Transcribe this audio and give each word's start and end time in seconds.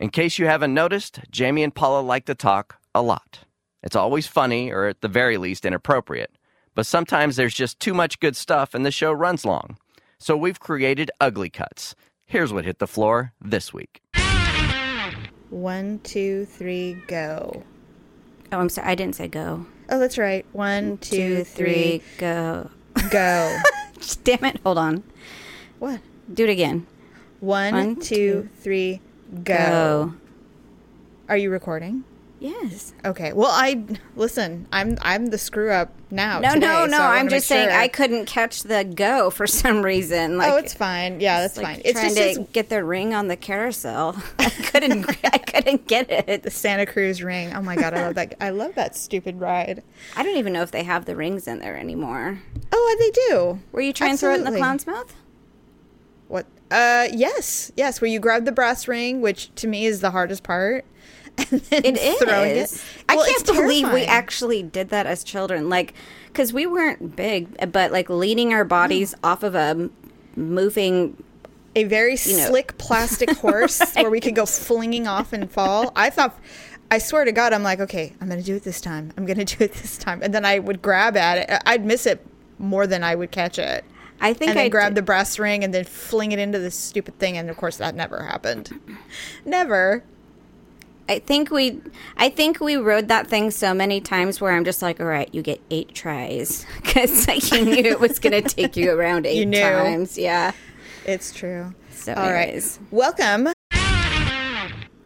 In 0.00 0.08
case 0.08 0.38
you 0.38 0.46
haven't 0.46 0.72
noticed, 0.72 1.20
Jamie 1.30 1.62
and 1.62 1.74
Paula 1.74 2.00
like 2.00 2.24
to 2.24 2.34
talk 2.34 2.76
a 2.94 3.02
lot. 3.02 3.40
It's 3.82 3.94
always 3.94 4.26
funny, 4.26 4.70
or 4.72 4.86
at 4.86 5.02
the 5.02 5.08
very 5.08 5.36
least, 5.36 5.66
inappropriate. 5.66 6.30
But 6.74 6.86
sometimes 6.86 7.36
there's 7.36 7.52
just 7.52 7.78
too 7.80 7.92
much 7.92 8.18
good 8.18 8.34
stuff 8.34 8.72
and 8.72 8.86
the 8.86 8.90
show 8.90 9.12
runs 9.12 9.44
long. 9.44 9.76
So 10.18 10.38
we've 10.38 10.58
created 10.58 11.10
Ugly 11.20 11.50
Cuts. 11.50 11.94
Here's 12.24 12.50
what 12.50 12.64
hit 12.64 12.78
the 12.78 12.86
floor 12.86 13.34
this 13.42 13.74
week. 13.74 14.00
One, 15.50 15.98
two, 16.02 16.46
three, 16.46 16.94
go. 17.06 17.62
Oh, 18.52 18.58
I'm 18.58 18.70
sorry. 18.70 18.88
I 18.88 18.94
didn't 18.94 19.16
say 19.16 19.28
go. 19.28 19.66
Oh, 19.90 19.98
that's 19.98 20.16
right. 20.16 20.46
One, 20.52 20.96
two, 20.96 21.44
three, 21.44 22.02
go. 22.16 22.70
go. 23.10 23.58
Damn 24.24 24.44
it. 24.46 24.60
Hold 24.64 24.78
on. 24.78 25.02
what? 25.78 26.00
Do 26.32 26.44
it 26.44 26.50
again. 26.50 26.86
One, 27.40 27.74
One, 27.74 27.96
two, 27.96 28.02
two, 28.02 28.48
three, 28.60 29.00
go. 29.34 29.42
Go. 29.44 30.14
Are 31.28 31.36
you 31.36 31.50
recording? 31.50 32.04
Yes. 32.40 32.94
Okay. 33.04 33.34
Well, 33.34 33.50
I 33.52 33.84
listen. 34.16 34.66
I'm 34.72 34.96
I'm 35.02 35.26
the 35.26 35.36
screw 35.36 35.70
up 35.70 35.92
now. 36.10 36.40
No, 36.40 36.54
today, 36.54 36.66
no, 36.66 36.86
no. 36.86 36.96
So 36.96 37.02
I'm 37.02 37.28
just 37.28 37.46
saying. 37.46 37.68
I 37.68 37.86
couldn't 37.86 38.24
catch 38.24 38.62
the 38.62 38.82
go 38.82 39.28
for 39.28 39.46
some 39.46 39.82
reason. 39.82 40.32
Oh, 40.32 40.38
like, 40.38 40.52
oh, 40.54 40.56
it's 40.56 40.72
fine. 40.72 41.20
Yeah, 41.20 41.42
that's 41.42 41.58
like 41.58 41.66
fine. 41.66 41.82
It's 41.84 42.00
trying 42.00 42.14
just 42.14 42.34
to 42.36 42.42
get 42.52 42.70
the 42.70 42.82
ring 42.82 43.12
on 43.12 43.28
the 43.28 43.36
carousel. 43.36 44.16
I 44.38 44.48
couldn't. 44.72 45.06
I 45.22 45.36
couldn't 45.36 45.86
get 45.86 46.10
it. 46.10 46.42
the. 46.42 46.50
Santa 46.50 46.86
Cruz 46.86 47.22
ring. 47.22 47.54
Oh 47.54 47.60
my 47.60 47.76
god, 47.76 47.92
I 47.92 48.06
love 48.06 48.14
that. 48.14 48.34
I 48.40 48.50
love 48.50 48.74
that 48.74 48.96
stupid 48.96 49.38
ride. 49.38 49.82
I 50.16 50.22
don't 50.22 50.38
even 50.38 50.54
know 50.54 50.62
if 50.62 50.70
they 50.70 50.84
have 50.84 51.04
the 51.04 51.16
rings 51.16 51.46
in 51.46 51.58
there 51.58 51.76
anymore. 51.76 52.40
Oh, 52.72 52.96
they 52.98 53.10
do. 53.10 53.60
Were 53.72 53.82
you 53.82 53.92
trying 53.92 54.12
to 54.12 54.16
throw 54.16 54.32
it 54.32 54.38
in 54.38 54.44
the 54.44 54.58
clown's 54.58 54.86
mouth? 54.86 55.14
What? 56.28 56.46
Uh, 56.70 57.08
yes, 57.12 57.72
yes. 57.76 58.00
Where 58.00 58.10
you 58.10 58.20
grab 58.20 58.44
the 58.44 58.52
brass 58.52 58.86
ring, 58.88 59.20
which 59.20 59.54
to 59.56 59.66
me 59.66 59.86
is 59.86 60.00
the 60.00 60.10
hardest 60.10 60.42
part. 60.42 60.84
And 61.50 61.60
then 61.62 61.84
It 61.84 61.96
is. 61.98 62.18
throwing 62.18 62.56
it. 62.56 62.84
I 63.08 63.16
Well, 63.16 63.24
can't 63.26 63.46
believe 63.46 63.90
we 63.92 64.02
actually 64.04 64.62
did 64.62 64.90
that 64.90 65.06
as 65.06 65.24
children. 65.24 65.68
Like, 65.70 65.94
because 66.26 66.52
we 66.52 66.66
weren't 66.66 67.16
big, 67.16 67.72
but 67.72 67.92
like 67.92 68.10
leaning 68.10 68.52
our 68.52 68.64
bodies 68.64 69.14
off 69.24 69.42
of 69.42 69.54
a 69.54 69.88
moving. 70.36 71.22
a 71.76 71.84
very 71.84 72.12
know. 72.12 72.16
slick 72.16 72.76
plastic 72.78 73.30
horse 73.38 73.80
where 73.94 74.10
we 74.10 74.20
could 74.20 74.34
go 74.34 74.44
flinging 74.44 75.06
off 75.06 75.32
and 75.32 75.50
fall. 75.50 75.92
I 75.96 76.10
thought, 76.10 76.38
I 76.90 76.98
swear 76.98 77.24
to 77.24 77.32
God, 77.32 77.52
I'm 77.52 77.62
like, 77.62 77.80
okay, 77.80 78.12
I'm 78.20 78.28
going 78.28 78.40
to 78.40 78.44
do 78.46 78.56
it 78.56 78.64
this 78.64 78.80
time. 78.80 79.12
I'm 79.16 79.24
going 79.24 79.38
to 79.44 79.56
do 79.56 79.64
it 79.64 79.72
this 79.74 79.96
time. 79.96 80.20
And 80.22 80.34
then 80.34 80.44
I 80.44 80.58
would 80.58 80.82
grab 80.82 81.16
at 81.16 81.38
it. 81.38 81.62
I'd 81.64 81.84
miss 81.86 82.04
it 82.06 82.24
more 82.58 82.86
than 82.86 83.02
I 83.04 83.14
would 83.14 83.30
catch 83.30 83.58
it. 83.58 83.84
I 84.20 84.34
think 84.34 84.56
I 84.56 84.68
grab 84.68 84.94
the 84.94 85.02
brass 85.02 85.38
ring 85.38 85.64
and 85.64 85.72
then 85.72 85.84
fling 85.84 86.32
it 86.32 86.38
into 86.38 86.58
this 86.58 86.74
stupid 86.74 87.18
thing. 87.18 87.38
And 87.38 87.48
of 87.48 87.56
course, 87.56 87.78
that 87.78 87.94
never 87.94 88.22
happened. 88.22 88.78
Never. 89.44 90.04
I 91.08 91.18
think 91.18 91.50
we, 91.50 91.80
I 92.16 92.28
think 92.28 92.60
we 92.60 92.76
rode 92.76 93.08
that 93.08 93.26
thing 93.26 93.50
so 93.50 93.74
many 93.74 94.00
times 94.00 94.40
where 94.40 94.52
I'm 94.52 94.64
just 94.64 94.80
like, 94.82 95.00
all 95.00 95.06
right, 95.06 95.28
you 95.34 95.42
get 95.42 95.60
eight 95.70 95.94
tries 95.94 96.66
because 96.82 97.26
like, 97.26 97.50
you 97.50 97.64
knew 97.64 97.84
it 97.84 97.98
was 98.00 98.18
going 98.18 98.42
to 98.42 98.48
take 98.48 98.76
you 98.76 98.92
around 98.92 99.26
eight 99.26 99.46
knew. 99.46 99.58
times. 99.58 100.18
Yeah. 100.18 100.52
It's 101.06 101.32
true. 101.32 101.74
So, 101.90 102.12
All 102.14 102.30
right. 102.30 102.48
anyways. 102.48 102.78
Welcome. 102.90 103.48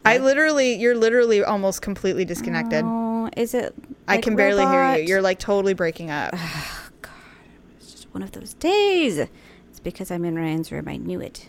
I 0.07 0.19
literally, 0.19 0.75
you're 0.75 0.95
literally 0.95 1.43
almost 1.43 1.81
completely 1.81 2.25
disconnected. 2.25 2.83
Oh, 2.85 3.29
is 3.35 3.55
it? 3.55 3.73
I 4.07 4.15
like 4.15 4.23
can 4.23 4.35
barely 4.35 4.63
hear 4.63 4.97
you. 4.97 5.07
You're 5.07 5.21
like 5.21 5.39
totally 5.39 5.73
breaking 5.73 6.11
up. 6.11 6.35
One 8.15 8.23
of 8.23 8.31
those 8.31 8.53
days. 8.53 9.17
It's 9.17 9.81
because 9.83 10.09
I'm 10.09 10.23
in 10.23 10.35
Ryan's 10.37 10.71
room. 10.71 10.87
I 10.87 10.95
knew 10.95 11.19
it. 11.19 11.47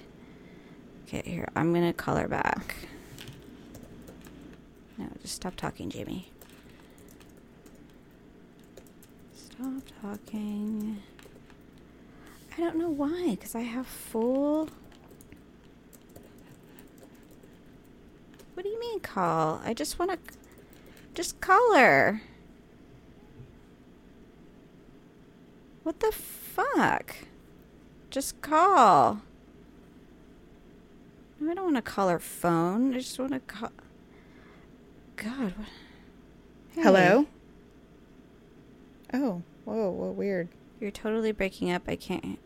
Okay, 1.06 1.22
here. 1.24 1.46
I'm 1.54 1.72
going 1.72 1.86
to 1.86 1.92
call 1.92 2.16
her 2.16 2.26
back. 2.26 2.74
No, 4.98 5.06
just 5.22 5.36
stop 5.36 5.54
talking, 5.54 5.90
Jamie. 5.90 6.32
Stop 9.32 9.80
talking. 10.02 11.00
I 12.58 12.60
don't 12.60 12.74
know 12.74 12.90
why, 12.90 13.36
because 13.38 13.54
I 13.54 13.60
have 13.60 13.86
full. 13.86 14.68
What 18.54 18.64
do 18.64 18.68
you 18.68 18.80
mean 18.80 18.98
call? 18.98 19.62
I 19.64 19.72
just 19.72 20.00
want 20.00 20.10
to. 20.10 20.18
Just 21.14 21.40
call 21.40 21.76
her. 21.76 22.22
What 25.86 26.00
the 26.00 26.10
fuck? 26.10 27.14
Just 28.10 28.40
call. 28.40 29.20
No, 31.38 31.52
I 31.52 31.54
don't 31.54 31.64
want 31.64 31.76
to 31.76 31.82
call 31.82 32.08
her 32.08 32.18
phone. 32.18 32.92
I 32.92 32.98
just 32.98 33.16
want 33.20 33.34
to 33.34 33.38
call. 33.38 33.70
God. 35.14 35.54
What? 35.56 35.68
Hey, 36.72 36.82
Hello? 36.82 37.26
Oh, 39.14 39.42
whoa, 39.64 39.90
what 39.90 40.16
weird. 40.16 40.48
You're 40.80 40.90
totally 40.90 41.30
breaking 41.30 41.70
up. 41.70 41.82
I 41.86 41.94
can't. 41.94 42.40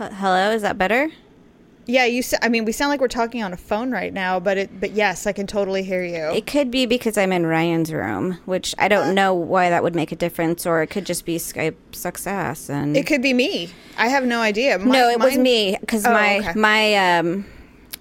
H- 0.00 0.12
Hello, 0.12 0.52
is 0.52 0.62
that 0.62 0.78
better? 0.78 1.10
Yeah, 1.90 2.04
you. 2.04 2.22
I 2.40 2.48
mean, 2.48 2.64
we 2.64 2.72
sound 2.72 2.90
like 2.90 3.00
we're 3.00 3.08
talking 3.08 3.42
on 3.42 3.52
a 3.52 3.56
phone 3.56 3.90
right 3.90 4.12
now, 4.12 4.38
but 4.38 4.56
it. 4.58 4.80
But 4.80 4.92
yes, 4.92 5.26
I 5.26 5.32
can 5.32 5.46
totally 5.46 5.82
hear 5.82 6.02
you. 6.04 6.30
It 6.36 6.46
could 6.46 6.70
be 6.70 6.86
because 6.86 7.18
I'm 7.18 7.32
in 7.32 7.46
Ryan's 7.46 7.92
room, 7.92 8.38
which 8.44 8.74
I 8.78 8.88
don't 8.88 9.14
know 9.14 9.34
why 9.34 9.70
that 9.70 9.82
would 9.82 9.94
make 9.94 10.12
a 10.12 10.16
difference, 10.16 10.66
or 10.66 10.82
it 10.82 10.86
could 10.88 11.04
just 11.04 11.24
be 11.24 11.36
Skype 11.36 11.74
sucks 11.92 12.26
ass. 12.26 12.68
And 12.70 12.96
It 12.96 13.06
could 13.06 13.22
be 13.22 13.32
me. 13.34 13.70
I 13.98 14.08
have 14.08 14.24
no 14.24 14.40
idea. 14.40 14.78
Mi- 14.78 14.92
no, 14.92 15.08
it 15.08 15.18
was 15.18 15.36
me 15.36 15.76
because 15.80 16.06
Oh, 16.06 16.12
my 16.12 16.38
okay. 16.38 16.52
my 16.54 17.18
um, 17.18 17.44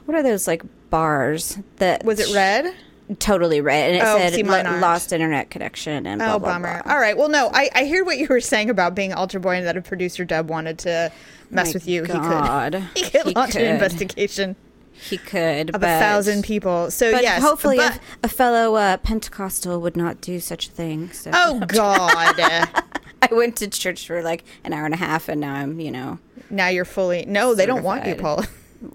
what 0.06 0.16
are 0.16 0.24
those 0.24 0.48
like 0.48 0.62
bars 0.90 1.58
that 1.78 2.04
Was 2.06 2.20
it 2.20 2.34
red? 2.34 2.74
Totally 3.18 3.60
right. 3.60 3.74
and 3.76 3.96
it 3.96 4.04
Oh, 4.06 4.18
said 4.18 4.34
see, 4.34 4.44
lo- 4.44 4.62
lost 4.80 5.12
internet 5.12 5.50
connection 5.50 6.06
and 6.06 6.20
blah, 6.20 6.36
Oh, 6.36 6.40
blah, 6.40 6.50
bummer. 6.54 6.82
blah. 6.84 6.94
All 6.94 7.00
right. 7.00 7.18
Well, 7.18 7.30
no, 7.30 7.50
I, 7.52 7.70
I 7.74 7.84
hear 7.86 8.06
what 8.06 8.20
you 8.20 8.28
were 8.30 8.40
saying 8.40 8.70
about 8.70 8.94
being 8.94 9.14
Ultra 9.14 9.40
boy 9.40 9.56
and 9.56 9.66
that 9.66 9.76
a 9.76 9.82
producer 9.82 10.26
Deb 10.26 10.48
wanted 10.50 10.78
to 10.80 11.12
mess 11.50 11.68
My 11.68 11.72
with 11.74 11.88
you. 11.88 12.06
God. 12.06 12.76
He 12.96 13.04
could. 13.04 13.04
He 13.06 13.10
could 13.10 13.28
He 13.28 13.34
launch 13.34 13.52
could. 13.54 13.62
an 13.64 13.74
investigation 13.74 14.56
He 14.94 15.18
could, 15.18 15.70
of 15.74 15.82
a 15.82 15.86
thousand 15.86 16.44
people. 16.44 16.92
So 16.92 17.12
But 17.12 17.24
yes, 17.24 17.42
hopefully, 17.42 17.78
but- 17.78 17.96
a, 17.96 18.00
a 18.26 18.28
fellow 18.28 18.76
uh, 18.76 18.98
Pentecostal 18.98 19.82
would 19.82 19.98
not 19.98 20.22
do 20.22 20.40
such 20.40 20.68
a 20.68 20.72
thing. 20.72 21.12
So 21.12 21.32
oh 21.34 21.60
God. 21.68 22.36
I 23.22 23.28
went 23.34 23.56
to 23.58 23.68
church 23.68 24.06
for 24.08 24.22
like 24.22 24.44
an 24.64 24.72
hour 24.72 24.86
and 24.86 24.94
a 24.94 24.98
half, 24.98 25.28
and 25.30 25.42
now 25.42 25.54
I'm, 25.56 25.80
you 25.80 25.92
know, 25.92 26.20
now 26.52 26.68
you're 26.68 26.86
fully. 26.86 27.26
No, 27.26 27.54
they 27.56 27.66
don't 27.66 27.84
want 27.84 28.06
you, 28.06 28.16
Paul. 28.16 28.46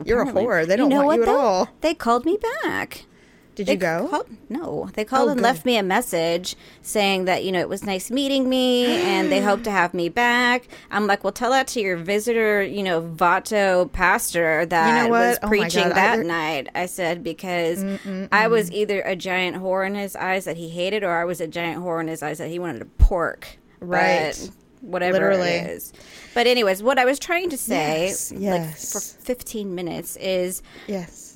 You're 0.04 0.20
a 0.20 0.28
apparently- 0.28 0.44
whore. 0.44 0.66
They 0.66 0.76
don't 0.76 0.88
know 0.88 0.96
want 1.04 1.06
what, 1.08 1.16
you 1.16 1.22
at 1.24 1.26
though? 1.26 1.36
all. 1.38 1.68
They 1.82 1.94
called 1.94 2.24
me 2.24 2.38
back. 2.62 3.04
Did 3.54 3.66
They 3.68 3.72
you 3.74 3.78
go? 3.78 4.08
Called, 4.10 4.26
no, 4.48 4.90
they 4.94 5.04
called 5.04 5.28
Oh, 5.28 5.32
and 5.32 5.38
good. 5.38 5.44
left 5.44 5.64
me 5.64 5.76
a 5.76 5.82
message 5.82 6.56
saying 6.82 7.26
that 7.26 7.44
you 7.44 7.52
know 7.52 7.60
it 7.60 7.68
was 7.68 7.84
nice 7.84 8.10
meeting 8.10 8.48
me 8.48 8.86
and 8.86 9.30
they 9.30 9.40
hope 9.40 9.62
to 9.64 9.70
have 9.70 9.94
me 9.94 10.08
back. 10.08 10.66
I'm 10.90 11.06
like, 11.06 11.22
well, 11.22 11.32
tell 11.32 11.50
that 11.52 11.68
to 11.68 11.80
your 11.80 11.96
visitor, 11.96 12.62
you 12.62 12.82
know, 12.82 13.00
Vato 13.00 13.90
pastor 13.92 14.66
that 14.66 15.08
what? 15.08 15.18
was 15.18 15.38
Oh 15.42 15.48
preaching 15.48 15.84
God, 15.84 15.94
that 15.96 16.18
I- 16.18 16.22
night. 16.22 16.68
I 16.74 16.86
said 16.86 17.22
because 17.22 17.82
mm, 17.84 17.98
mm, 18.00 18.28
I 18.32 18.46
mm. 18.46 18.50
was 18.50 18.72
either 18.72 19.00
a 19.02 19.14
giant 19.14 19.58
whore 19.58 19.86
in 19.86 19.94
his 19.94 20.16
eyes 20.16 20.44
that 20.46 20.56
he 20.56 20.68
hated, 20.68 21.04
or 21.04 21.12
I 21.12 21.24
was 21.24 21.40
a 21.40 21.46
giant 21.46 21.82
whore 21.82 22.00
in 22.00 22.08
his 22.08 22.22
eyes 22.22 22.38
that 22.38 22.48
he 22.48 22.58
wanted 22.58 22.80
to 22.80 22.86
pork. 22.86 23.58
Right. 23.80 24.34
But 24.36 24.50
whatever 24.80 25.14
Literally. 25.14 25.48
it 25.50 25.70
is. 25.70 25.92
But 26.34 26.46
anyways, 26.46 26.82
what 26.82 26.98
I 26.98 27.04
was 27.04 27.18
trying 27.18 27.50
to 27.50 27.56
say, 27.56 28.08
Yes, 28.08 28.32
like 28.32 28.76
for 28.76 29.00
15 29.24 29.74
minutes, 29.74 30.16
is 30.16 30.62
Yes. 30.88 31.33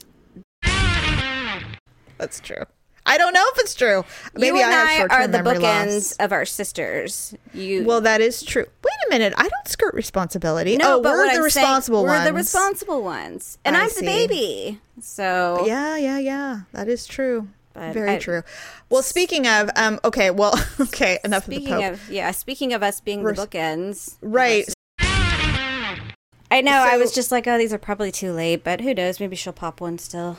That's 2.18 2.40
true. 2.40 2.64
I 3.06 3.16
don't 3.16 3.32
know 3.32 3.44
if 3.54 3.58
it's 3.60 3.74
true. 3.74 4.04
Maybe 4.34 4.58
you 4.58 4.64
and 4.64 4.74
I 4.74 4.84
have 4.92 5.10
I 5.10 5.22
are 5.22 5.28
the 5.28 5.38
bookends 5.38 5.94
loss. 5.94 6.12
of 6.16 6.30
our 6.30 6.44
sisters. 6.44 7.34
You 7.54 7.84
Well, 7.84 8.02
that 8.02 8.20
is 8.20 8.42
true. 8.42 8.66
Wait 8.84 8.92
a 9.06 9.08
minute. 9.10 9.32
I 9.38 9.48
don't 9.48 9.66
skirt 9.68 9.94
responsibility. 9.94 10.76
no, 10.76 10.98
oh, 10.98 11.00
but 11.02 11.12
we're 11.12 11.16
the 11.16 11.22
I'm 11.22 11.28
saying- 11.30 11.42
responsible 11.44 12.02
we're 12.02 12.22
the 12.24 12.34
responsible 12.34 13.02
ones, 13.02 13.56
and 13.64 13.78
I 13.78 13.84
I'm 13.84 13.88
see. 13.88 14.00
the 14.00 14.06
baby. 14.06 14.80
So 15.00 15.64
Yeah, 15.66 15.96
yeah, 15.96 16.18
yeah. 16.18 16.60
That 16.72 16.88
is 16.88 17.06
true. 17.06 17.48
But 17.72 17.94
Very 17.94 18.16
I- 18.16 18.18
true. 18.18 18.42
Well, 18.90 19.02
speaking 19.02 19.46
of, 19.46 19.70
um, 19.76 20.00
okay, 20.04 20.30
well, 20.30 20.52
okay, 20.80 21.18
enough 21.24 21.44
speaking 21.44 21.72
of 21.72 21.78
the 21.78 21.82
Pope. 21.84 21.92
of 21.94 22.10
yeah, 22.10 22.30
speaking 22.32 22.74
of 22.74 22.82
us 22.82 23.00
being 23.00 23.22
the 23.22 23.32
bookends, 23.32 24.16
right. 24.20 24.68
I 26.50 26.62
know 26.62 26.72
I 26.72 26.96
was 26.96 27.12
just 27.14 27.30
like, 27.30 27.46
oh, 27.46 27.56
these 27.58 27.72
are 27.72 27.78
probably 27.78 28.10
too 28.10 28.32
late, 28.32 28.64
but 28.64 28.80
who 28.80 28.94
knows? 28.94 29.20
Maybe 29.20 29.36
she'll 29.36 29.52
pop 29.52 29.80
one 29.80 29.98
still 29.98 30.38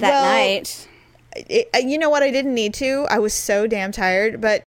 that 0.00 0.10
Well, 0.10 0.24
night. 0.24 0.88
It, 1.36 1.68
you 1.84 1.98
know 1.98 2.10
what? 2.10 2.22
I 2.22 2.30
didn't 2.30 2.54
need 2.54 2.74
to. 2.74 3.06
I 3.10 3.18
was 3.18 3.32
so 3.34 3.66
damn 3.66 3.92
tired, 3.92 4.40
but 4.40 4.62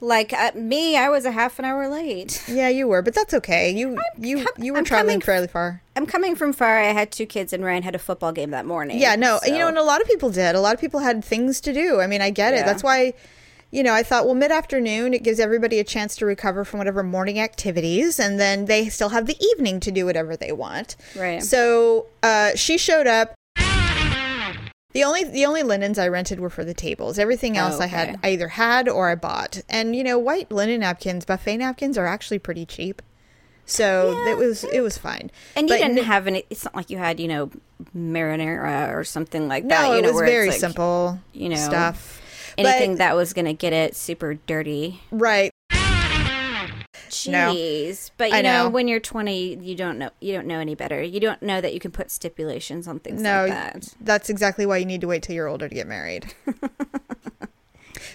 Like 0.00 0.32
uh, 0.34 0.52
me, 0.54 0.96
I 0.98 1.08
was 1.08 1.24
a 1.24 1.30
half 1.30 1.58
an 1.58 1.64
hour 1.64 1.88
late. 1.88 2.42
yeah, 2.46 2.68
you 2.68 2.86
were. 2.86 3.00
But 3.00 3.14
that's 3.14 3.32
okay. 3.34 3.70
You 3.70 3.98
you 4.18 4.44
com- 4.44 4.62
you 4.64 4.72
were 4.72 4.80
I'm 4.80 4.84
traveling 4.84 5.14
coming- 5.14 5.20
fairly 5.22 5.46
far. 5.48 5.82
I'm 5.96 6.04
coming 6.06 6.36
from 6.36 6.52
far. 6.52 6.78
I 6.78 6.92
had 6.92 7.10
two 7.10 7.24
kids, 7.24 7.52
and 7.54 7.64
Ryan 7.64 7.82
had 7.84 7.94
a 7.94 7.98
football 7.98 8.32
game 8.32 8.50
that 8.50 8.66
morning. 8.66 8.98
Yeah, 8.98 9.16
no, 9.16 9.38
you 9.46 9.52
know, 9.58 9.68
and 9.68 9.78
a 9.78 9.82
lot 9.82 10.02
of 10.02 10.06
people 10.06 10.28
did. 10.30 10.54
A 10.54 10.60
lot 10.60 10.74
of 10.74 10.80
people 10.80 11.00
had 11.00 11.24
things 11.24 11.60
to 11.62 11.72
do. 11.72 12.00
I 12.00 12.06
mean, 12.06 12.20
I 12.20 12.30
get 12.30 12.52
it. 12.52 12.66
That's 12.66 12.82
why, 12.82 13.14
you 13.70 13.82
know, 13.82 13.94
I 13.94 14.02
thought, 14.02 14.26
well, 14.26 14.34
mid 14.34 14.50
afternoon, 14.50 15.14
it 15.14 15.22
gives 15.22 15.40
everybody 15.40 15.78
a 15.78 15.84
chance 15.84 16.16
to 16.16 16.26
recover 16.26 16.64
from 16.64 16.78
whatever 16.78 17.02
morning 17.02 17.38
activities, 17.40 18.18
and 18.20 18.38
then 18.38 18.66
they 18.66 18.88
still 18.90 19.10
have 19.10 19.26
the 19.26 19.36
evening 19.54 19.80
to 19.80 19.90
do 19.90 20.04
whatever 20.04 20.36
they 20.36 20.52
want. 20.52 20.96
Right. 21.16 21.42
So 21.42 22.06
uh, 22.22 22.54
she 22.56 22.76
showed 22.76 23.06
up. 23.06 23.34
The 24.94 25.04
only 25.04 25.24
the 25.24 25.44
only 25.44 25.64
linens 25.64 25.98
I 25.98 26.06
rented 26.08 26.38
were 26.40 26.48
for 26.50 26.64
the 26.64 26.72
tables. 26.72 27.18
Everything 27.18 27.58
oh, 27.58 27.62
else 27.62 27.80
I 27.80 27.86
had. 27.86 28.18
I 28.22 28.30
either 28.30 28.48
had 28.48 28.88
or 28.88 29.10
I 29.10 29.16
bought. 29.16 29.60
And 29.68 29.94
you 29.94 30.04
know, 30.04 30.18
white 30.18 30.50
linen 30.52 30.80
napkins, 30.80 31.24
buffet 31.24 31.56
napkins 31.58 31.98
are 31.98 32.06
actually 32.06 32.38
pretty 32.38 32.64
cheap. 32.64 33.02
So 33.66 34.24
it 34.28 34.36
was 34.38 34.62
it 34.64 34.80
was 34.80 34.96
fine. 34.96 35.30
And 35.56 35.68
you 35.68 35.76
didn't 35.76 35.98
n- 35.98 36.04
have 36.04 36.26
any. 36.26 36.44
It's 36.48 36.64
not 36.64 36.76
like 36.76 36.90
you 36.90 36.98
had, 36.98 37.18
you 37.18 37.28
know, 37.28 37.50
marinara 37.96 38.94
or 38.94 39.04
something 39.04 39.48
like 39.48 39.64
no, 39.64 39.74
that. 39.74 39.88
You 39.88 39.98
it 39.98 40.02
know, 40.02 40.12
was 40.12 40.20
very 40.20 40.50
like 40.50 40.60
simple, 40.60 41.18
you 41.32 41.48
know, 41.48 41.56
stuff. 41.56 42.20
Anything 42.56 42.92
But- 42.92 42.98
that 42.98 43.16
was 43.16 43.32
going 43.32 43.46
to 43.46 43.52
get 43.52 43.72
it 43.72 43.96
super 43.96 44.34
dirty. 44.34 45.00
right. 45.10 45.50
No. 47.28 47.54
But 48.16 48.30
you 48.32 48.42
know, 48.42 48.64
know. 48.64 48.68
when 48.68 48.88
you're 48.88 49.00
20, 49.00 49.56
you 49.56 49.74
don't 49.74 49.98
know. 49.98 50.10
You 50.20 50.34
don't 50.34 50.46
know 50.46 50.58
any 50.58 50.74
better. 50.74 51.02
You 51.02 51.20
don't 51.20 51.42
know 51.42 51.60
that 51.60 51.74
you 51.74 51.80
can 51.80 51.90
put 51.90 52.10
stipulations 52.10 52.86
on 52.88 53.00
things 53.00 53.20
No, 53.22 53.46
like 53.46 53.50
that. 53.50 53.94
that's 54.00 54.28
exactly 54.30 54.66
why 54.66 54.78
you 54.78 54.86
need 54.86 55.00
to 55.02 55.06
wait 55.06 55.22
till 55.22 55.34
you're 55.34 55.48
older 55.48 55.68
to 55.68 55.74
get 55.74 55.86
married. 55.86 56.32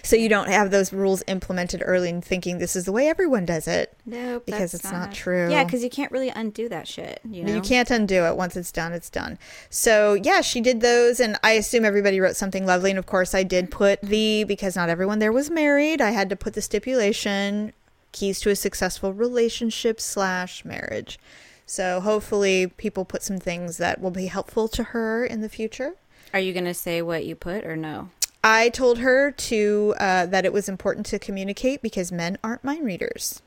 so 0.02 0.16
you 0.16 0.28
don't 0.28 0.48
have 0.48 0.70
those 0.70 0.92
rules 0.92 1.22
implemented 1.26 1.82
early 1.84 2.10
and 2.10 2.24
thinking 2.24 2.58
this 2.58 2.76
is 2.76 2.84
the 2.84 2.92
way 2.92 3.08
everyone 3.08 3.44
does 3.44 3.66
it. 3.68 3.96
Nope, 4.06 4.46
Because 4.46 4.74
it's 4.74 4.90
not 4.90 5.12
true. 5.12 5.50
Yeah, 5.50 5.64
because 5.64 5.82
you 5.82 5.90
can't 5.90 6.10
really 6.12 6.30
undo 6.30 6.68
that 6.68 6.88
shit. 6.88 7.20
You 7.28 7.44
know, 7.44 7.54
You 7.54 7.60
can't 7.60 7.90
undo 7.90 8.24
it. 8.24 8.36
Once 8.36 8.56
it's 8.56 8.72
done, 8.72 8.92
it's 8.92 9.10
done. 9.10 9.38
So, 9.68 10.14
yeah, 10.14 10.40
she 10.40 10.60
did 10.60 10.80
those, 10.80 11.20
and 11.20 11.36
I 11.42 11.52
assume 11.52 11.84
everybody 11.84 12.20
wrote 12.20 12.36
something 12.36 12.66
lovely. 12.66 12.90
And 12.90 12.98
of 12.98 13.06
course, 13.06 13.34
I 13.34 13.42
did 13.42 13.70
put 13.70 14.00
the, 14.02 14.44
because 14.44 14.76
not 14.76 14.88
everyone 14.88 15.18
there 15.18 15.32
was 15.32 15.50
married, 15.50 16.00
I 16.00 16.10
had 16.10 16.28
to 16.30 16.36
put 16.36 16.54
the 16.54 16.62
stipulation 16.62 17.72
keys 18.12 18.40
to 18.40 18.50
a 18.50 18.56
successful 18.56 19.12
relationship 19.12 20.00
slash 20.00 20.64
marriage. 20.64 21.18
So, 21.66 22.00
hopefully, 22.00 22.66
people 22.66 23.04
put 23.04 23.22
some 23.22 23.38
things 23.38 23.76
that 23.76 24.00
will 24.00 24.10
be 24.10 24.26
helpful 24.26 24.66
to 24.68 24.82
her 24.84 25.24
in 25.24 25.40
the 25.40 25.48
future. 25.48 25.94
Are 26.34 26.40
you 26.40 26.52
going 26.52 26.64
to 26.64 26.74
say 26.74 27.00
what 27.02 27.24
you 27.24 27.34
put 27.36 27.64
or 27.64 27.76
no? 27.76 28.10
I 28.42 28.70
told 28.70 28.98
her 28.98 29.30
to 29.30 29.94
uh, 30.00 30.26
that 30.26 30.44
it 30.44 30.52
was 30.52 30.68
important 30.68 31.06
to 31.06 31.18
communicate 31.18 31.82
because 31.82 32.10
men 32.10 32.38
aren't 32.42 32.64
mind 32.64 32.84
readers. 32.84 33.40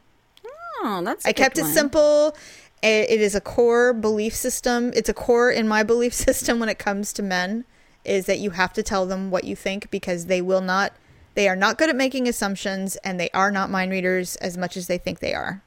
Oh, 0.81 1.01
that's. 1.03 1.25
I 1.25 1.29
I 1.29 1.33
kept 1.33 1.57
it 1.57 1.65
simple. 1.65 2.35
I- 2.83 2.87
It 2.87 3.21
is 3.21 3.35
a 3.35 3.41
core 3.41 3.93
belief 3.93 4.35
system. 4.35 4.91
It's 4.95 5.09
a 5.09 5.13
core 5.13 5.49
in 5.51 5.67
my 5.67 5.83
belief 5.91 6.13
system 6.13 6.59
when 6.59 6.69
it 6.69 6.77
comes 6.79 7.11
to 7.13 7.23
men 7.23 7.65
is 8.05 8.25
that 8.25 8.39
you 8.39 8.51
have 8.51 8.73
to 8.73 8.83
tell 8.83 9.05
them 9.05 9.31
what 9.31 9.45
you 9.45 9.55
think 9.55 9.89
because 9.89 10.25
they 10.25 10.41
will 10.41 10.59
not 10.61 10.91
they 11.35 11.47
are 11.49 11.55
not 11.55 11.77
good 11.77 11.89
at 11.89 11.95
making 11.95 12.27
assumptions 12.27 12.95
and 12.97 13.19
they 13.19 13.29
are 13.31 13.51
not 13.51 13.69
mind 13.69 13.91
readers 13.91 14.35
as 14.37 14.57
much 14.57 14.77
as 14.77 14.87
they 14.87 14.97
think 14.97 15.19
they 15.19 15.33
are. 15.33 15.61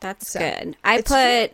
That's 0.00 0.30
So, 0.30 0.40
good. 0.40 0.76
I 0.84 1.00
put 1.02 1.52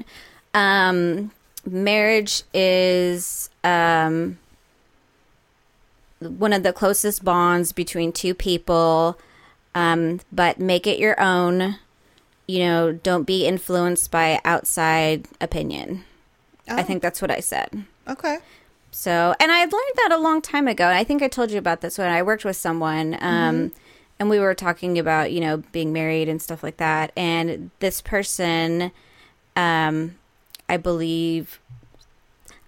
um 0.54 1.30
marriage 1.64 2.42
is 2.54 3.50
um 3.64 4.38
one 6.20 6.52
of 6.52 6.62
the 6.62 6.72
closest 6.72 7.24
bonds 7.24 7.72
between 7.72 8.12
two 8.12 8.34
people 8.34 9.18
um 9.74 10.20
but 10.32 10.58
make 10.58 10.86
it 10.86 10.98
your 10.98 11.20
own. 11.20 11.78
You 12.48 12.60
know, 12.60 12.92
don't 12.92 13.24
be 13.24 13.44
influenced 13.44 14.12
by 14.12 14.40
outside 14.44 15.26
opinion. 15.40 16.04
I 16.68 16.80
Oh. 16.80 16.84
think 16.84 17.02
that's 17.02 17.20
what 17.20 17.30
I 17.32 17.40
said. 17.40 17.84
Okay. 18.08 18.38
So, 18.98 19.34
and 19.38 19.52
I 19.52 19.58
had 19.58 19.70
learned 19.70 19.92
that 19.96 20.12
a 20.12 20.16
long 20.16 20.40
time 20.40 20.66
ago. 20.66 20.84
And 20.84 20.96
I 20.96 21.04
think 21.04 21.22
I 21.22 21.28
told 21.28 21.50
you 21.50 21.58
about 21.58 21.82
this 21.82 21.98
when 21.98 22.08
I 22.08 22.22
worked 22.22 22.46
with 22.46 22.56
someone. 22.56 23.18
Um, 23.20 23.72
And 24.18 24.30
we 24.30 24.40
were 24.40 24.54
talking 24.54 24.98
about, 24.98 25.30
you 25.32 25.40
know, 25.40 25.58
being 25.72 25.92
married 25.92 26.26
and 26.30 26.40
stuff 26.40 26.62
like 26.62 26.78
that. 26.78 27.12
And 27.14 27.70
this 27.80 28.00
person, 28.00 28.90
um, 29.54 30.16
I 30.70 30.78
believe, 30.78 31.60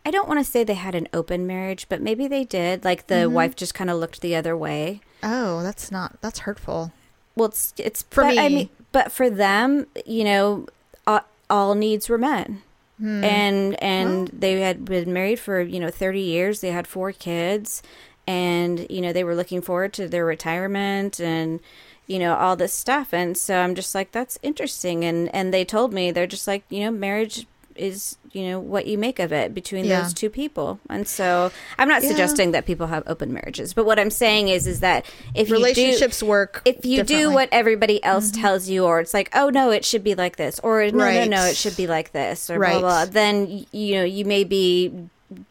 I 0.05 0.11
don't 0.11 0.29
want 0.29 0.39
to 0.41 0.45
say 0.45 0.63
they 0.65 0.75
had 0.75 0.95
an 0.95 1.09
open 1.15 1.47
marriage, 1.47 1.89
but 1.89 2.03
maybe 2.03 2.29
they 2.29 2.45
did. 2.45 2.85
Like 2.85 3.07
the 3.07 3.31
wife 3.31 3.57
just 3.57 3.73
kind 3.73 3.89
of 3.89 3.97
looked 3.99 4.21
the 4.21 4.37
other 4.37 4.55
way. 4.55 5.01
Oh, 5.23 5.63
that's 5.63 5.91
not 5.91 6.21
that's 6.21 6.41
hurtful. 6.41 6.93
Well, 7.35 7.49
it's, 7.49 7.73
it's 7.79 8.03
For 8.11 8.25
but, 8.25 8.37
I 8.37 8.49
me. 8.51 8.55
mean, 8.55 8.69
but 8.93 9.11
for 9.11 9.31
them, 9.31 9.87
you 10.05 10.25
know, 10.25 10.67
all, 11.07 11.23
all 11.49 11.75
needs 11.75 12.11
were 12.11 12.19
met. 12.19 12.51
Hmm. 12.99 13.25
And 13.25 13.83
and 13.83 14.29
they 14.29 14.61
had 14.61 14.85
been 14.85 15.13
married 15.13 15.39
for 15.39 15.61
you 15.61 15.81
know 15.81 15.91
thirty 15.91 16.21
years. 16.21 16.61
They 16.61 16.73
had 16.73 16.87
four 16.87 17.13
kids, 17.13 17.83
and 18.27 18.87
you 18.91 19.01
know 19.01 19.13
they 19.13 19.25
were 19.25 19.35
looking 19.35 19.61
forward 19.63 19.93
to 19.95 20.09
their 20.09 20.25
retirement 20.25 21.21
and 21.21 21.61
you 22.07 22.19
know 22.19 22.35
all 22.35 22.57
this 22.57 22.73
stuff. 22.73 23.13
And 23.15 23.37
so 23.37 23.59
I'm 23.61 23.75
just 23.75 23.95
like, 23.95 24.11
that's 24.13 24.39
interesting. 24.43 25.05
And 25.05 25.33
and 25.35 25.55
they 25.55 25.65
told 25.65 25.93
me 25.93 26.11
they're 26.11 26.27
just 26.27 26.49
like, 26.49 26.65
you 26.71 26.81
know, 26.81 26.91
marriage 26.91 27.47
is 27.79 28.17
you 28.33 28.43
know 28.47 28.61
what 28.61 28.87
you 28.87 28.99
make 28.99 29.19
of 29.19 29.33
it 29.33 29.55
between 29.55 29.85
Yeah. 29.87 30.03
those 30.03 30.13
two 30.13 30.29
people. 30.29 30.81
And 30.91 31.09
so 31.09 31.51
I'm 31.79 31.89
not 31.89 32.03
Yeah. 32.03 32.09
suggesting 32.09 32.53
that 32.53 32.67
people 32.67 32.89
have 32.89 33.03
open 33.07 33.33
marriages, 33.33 33.73
but 33.73 33.87
what 33.87 33.99
I'm 33.99 34.11
saying 34.11 34.49
is 34.49 34.67
is 34.67 34.81
that 34.81 35.07
if 35.35 35.49
you 35.49 35.55
do- 35.57 35.63
Relationships 35.63 36.23
work 36.23 36.63
if 36.65 36.85
you 36.85 37.03
do. 37.03 37.27
Mm-hmm. 37.27 37.35
what 37.35 37.49
everybody 37.53 38.03
else 38.05 38.31
tells 38.31 38.69
you, 38.69 38.85
or 38.85 39.01
it's 39.01 39.15
like, 39.15 39.31
oh 39.35 39.49
no, 39.49 39.71
it 39.71 39.85
should 39.85 40.05
be 40.05 40.15
like 40.15 40.37
this, 40.37 40.61
or 40.63 40.85
no, 40.91 41.05
Right. 41.05 41.29
no, 41.29 41.37
no, 41.39 41.47
it 41.47 41.57
should 41.57 41.77
be 41.77 41.87
like 41.87 42.13
this, 42.13 42.51
or 42.51 42.59
Right. 42.59 42.79
blah 42.81 43.05
blah. 43.05 43.05
Then 43.07 43.65
you 43.73 43.95
know 43.97 44.05
you 44.05 44.25
may 44.25 44.45
be 44.45 44.93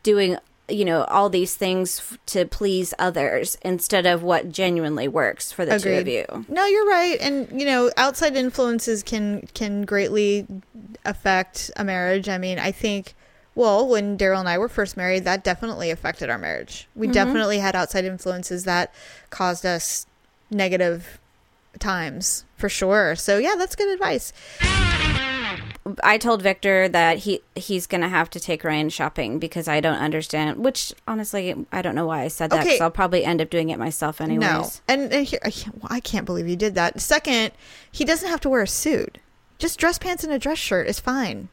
doing 0.04 0.38
you 0.70 0.86
know 0.86 1.04
all 1.06 1.30
these 1.30 1.56
things 1.56 2.00
f- 2.00 2.18
to 2.28 2.46
please 2.46 2.94
others 3.00 3.58
instead 3.62 4.06
of 4.06 4.24
what 4.24 4.50
genuinely 4.50 5.08
works 5.08 5.52
for 5.52 5.66
the 5.66 5.80
two 5.80 5.94
of 5.94 6.08
you. 6.08 6.26
No, 6.50 6.66
you're 6.66 6.88
right. 6.88 7.18
And 7.22 7.60
you 7.60 7.66
know, 7.66 7.92
outside 7.98 8.36
influences 8.36 9.04
can 9.04 9.48
can 9.54 9.84
greatly 9.84 10.46
affect 11.06 11.72
a 11.76 11.84
marriage. 11.84 12.28
I 12.28 12.38
mean, 12.38 12.60
I 12.60 12.72
think 12.72 13.16
well, 13.56 13.88
when 13.88 14.20
Daryl 14.20 14.40
and 14.40 14.48
I 14.48 14.60
were 14.60 14.70
first 14.70 14.96
married, 14.96 15.24
that 15.24 15.44
definitely 15.44 15.90
affected 15.90 16.30
our 16.30 16.38
marriage. 16.38 16.88
We 16.96 17.08
mm-hmm. 17.08 17.14
definitely 17.14 17.58
had 17.58 17.76
outside 17.76 18.06
influences 18.06 18.66
that 18.66 18.94
caused 19.32 19.66
us 19.66 20.06
negative 20.52 21.20
times 21.80 22.46
for 22.56 22.70
sure. 22.70 23.16
So 23.16 23.38
yeah, 23.38 23.56
that's 23.58 23.76
good 23.76 23.90
advice. 23.90 24.32
I 26.04 26.18
told 26.18 26.42
Victor 26.42 26.88
that 26.90 27.20
he 27.20 27.42
he's 27.56 27.88
gonna 27.88 28.10
have 28.10 28.30
to 28.32 28.40
take 28.40 28.64
Ryan 28.64 28.90
shopping 28.90 29.40
because 29.40 29.68
I 29.68 29.80
don't 29.80 29.98
understand. 29.98 30.64
Which 30.64 30.94
honestly, 31.08 31.54
I 31.72 31.82
don't 31.82 31.96
know 31.96 32.06
why 32.06 32.22
I 32.24 32.28
said 32.28 32.50
that. 32.52 32.60
Okay. 32.60 32.70
Because 32.70 32.82
I'll 32.82 32.92
probably 32.92 33.24
end 33.26 33.42
up 33.42 33.50
doing 33.50 33.70
it 33.70 33.80
myself 33.80 34.20
anyways. 34.22 34.42
No, 34.42 34.70
and, 34.88 35.12
and 35.14 35.26
here, 35.26 35.40
I 35.44 35.52
can't, 35.52 35.76
well, 35.82 35.88
I 35.92 36.00
can't 36.00 36.26
believe 36.26 36.48
you 36.48 36.56
did 36.56 36.76
that. 36.76 37.00
Second, 37.02 37.52
he 37.92 38.04
doesn't 38.06 38.30
have 38.30 38.42
to 38.42 38.50
wear 38.50 38.62
a 38.62 38.68
suit. 38.68 39.18
Just 39.58 39.80
dress 39.80 39.98
pants 39.98 40.24
and 40.24 40.32
a 40.34 40.40
dress 40.40 40.58
shirt 40.60 40.88
is 40.88 41.00
fine. 41.00 41.50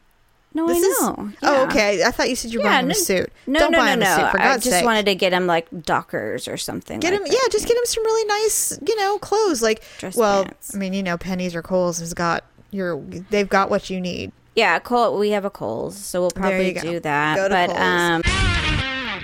No, 0.53 0.67
This 0.67 0.77
I 0.77 0.87
is 0.87 1.01
know. 1.01 1.31
oh 1.43 1.63
okay. 1.65 2.01
I 2.03 2.11
thought 2.11 2.29
you 2.29 2.35
said 2.37 2.53
you 2.53 2.59
were 2.59 2.65
Yeah, 2.65 2.71
buying 2.75 2.83
him 2.85 2.87
no- 2.87 2.91
a 2.93 2.95
suit. 2.95 3.29
No, 3.45 3.59
Don't 3.59 3.71
no, 3.71 3.77
buy 3.79 3.85
no, 3.87 3.91
him 3.93 3.99
no. 3.99 4.05
a 4.05 4.15
suit 4.15 4.31
for 4.31 4.39
I 4.41 4.53
just 4.55 4.69
sake. 4.69 4.85
wanted 4.85 5.05
to 5.07 5.15
get 5.15 5.33
him 5.33 5.47
like 5.47 5.67
Dockers 5.83 6.47
or 6.47 6.55
something. 6.55 7.01
Get 7.01 7.11
like 7.11 7.19
him, 7.19 7.27
that. 7.27 7.33
yeah, 7.33 7.49
just 7.51 7.67
get 7.67 7.75
him 7.75 7.83
some 7.85 8.05
really 8.05 8.25
nice, 8.25 8.79
you 8.87 8.95
know, 8.95 9.17
clothes. 9.17 9.61
Like, 9.61 9.83
Dress 9.97 10.15
well, 10.15 10.45
pants. 10.45 10.73
I 10.73 10.77
mean, 10.77 10.93
you 10.93 11.03
know, 11.03 11.17
Penney's 11.17 11.55
or 11.55 11.61
Kohl's 11.61 11.99
has 11.99 12.13
got 12.13 12.45
your, 12.75 12.97
they've 13.29 13.49
got 13.49 13.69
what 13.69 13.89
you 13.89 13.99
need. 14.01 14.31
Yeah, 14.55 14.79
Cole. 14.79 15.17
We 15.17 15.31
have 15.31 15.43
a 15.45 15.49
Kohl's, 15.49 15.97
so 15.97 16.21
we'll 16.21 16.31
probably 16.31 16.73
do 16.73 16.99
that. 17.01 17.35
Go 17.35 17.47
to 17.49 17.53
but 17.53 17.67
Kohl's. 17.67 17.79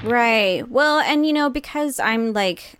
um, 0.03 0.09
right. 0.11 0.67
Well, 0.67 0.99
and 0.99 1.25
you 1.25 1.33
know, 1.33 1.49
because 1.49 1.99
I'm 1.99 2.33
like 2.33 2.79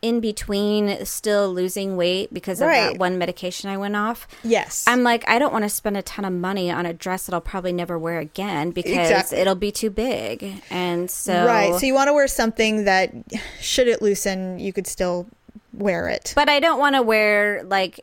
in 0.00 0.20
between, 0.20 1.04
still 1.04 1.52
losing 1.52 1.96
weight 1.96 2.32
because 2.32 2.60
of 2.60 2.68
Right. 2.68 2.92
that 2.92 2.98
one 2.98 3.18
medication 3.18 3.68
I 3.68 3.76
went 3.76 3.96
off. 3.96 4.28
Yes, 4.44 4.84
I'm 4.86 5.02
like, 5.02 5.28
I 5.28 5.38
don't 5.40 5.52
want 5.52 5.64
to 5.64 5.68
spend 5.68 5.96
a 5.96 6.02
ton 6.02 6.24
of 6.24 6.32
money 6.32 6.70
on 6.70 6.86
a 6.86 6.92
dress 6.94 7.26
that 7.26 7.34
I'll 7.34 7.40
probably 7.40 7.72
never 7.72 7.98
wear 7.98 8.20
again 8.20 8.70
because 8.70 8.92
Exactly. 8.92 9.38
it'll 9.38 9.56
be 9.56 9.72
too 9.72 9.90
big. 9.90 10.62
And 10.70 11.10
so, 11.10 11.44
right. 11.46 11.74
So 11.74 11.84
you 11.84 11.94
want 11.94 12.08
to 12.08 12.12
wear 12.14 12.28
something 12.28 12.84
that, 12.84 13.12
should 13.60 13.88
it 13.88 14.00
loosen, 14.00 14.60
you 14.60 14.72
could 14.72 14.86
still 14.86 15.26
wear 15.74 16.08
it. 16.08 16.32
but 16.36 16.48
I 16.48 16.60
don't 16.60 16.78
want 16.78 16.94
to 16.94 17.02
wear 17.02 17.62
like. 17.64 17.98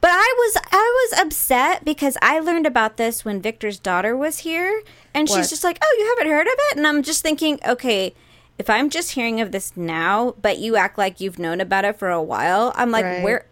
But 0.00 0.10
I 0.12 0.34
was 0.38 0.56
I 0.72 1.08
was 1.12 1.20
upset 1.20 1.84
because 1.84 2.16
I 2.22 2.38
learned 2.40 2.66
about 2.66 2.96
this 2.96 3.24
when 3.24 3.42
Victor's 3.42 3.78
daughter 3.78 4.16
was 4.16 4.38
here, 4.38 4.82
and 5.12 5.28
What? 5.28 5.36
she's 5.36 5.50
just 5.50 5.62
like, 5.64 5.78
"Oh, 5.82 5.96
you 5.98 6.06
haven't 6.16 6.32
heard 6.32 6.46
of 6.46 6.54
it?" 6.70 6.76
And 6.78 6.86
I'm 6.86 7.02
just 7.02 7.22
thinking, 7.22 7.58
okay, 7.66 8.14
if 8.58 8.70
I'm 8.70 8.88
just 8.90 9.12
hearing 9.12 9.40
of 9.40 9.52
this 9.52 9.76
now, 9.76 10.34
but 10.40 10.58
you 10.58 10.76
act 10.76 10.96
like 10.98 11.20
you've 11.20 11.38
known 11.38 11.60
about 11.60 11.84
it 11.84 11.98
for 11.98 12.10
a 12.10 12.22
while, 12.22 12.72
I'm 12.76 12.90
like, 12.90 13.04
Right. 13.04 13.22
where, 13.22 13.46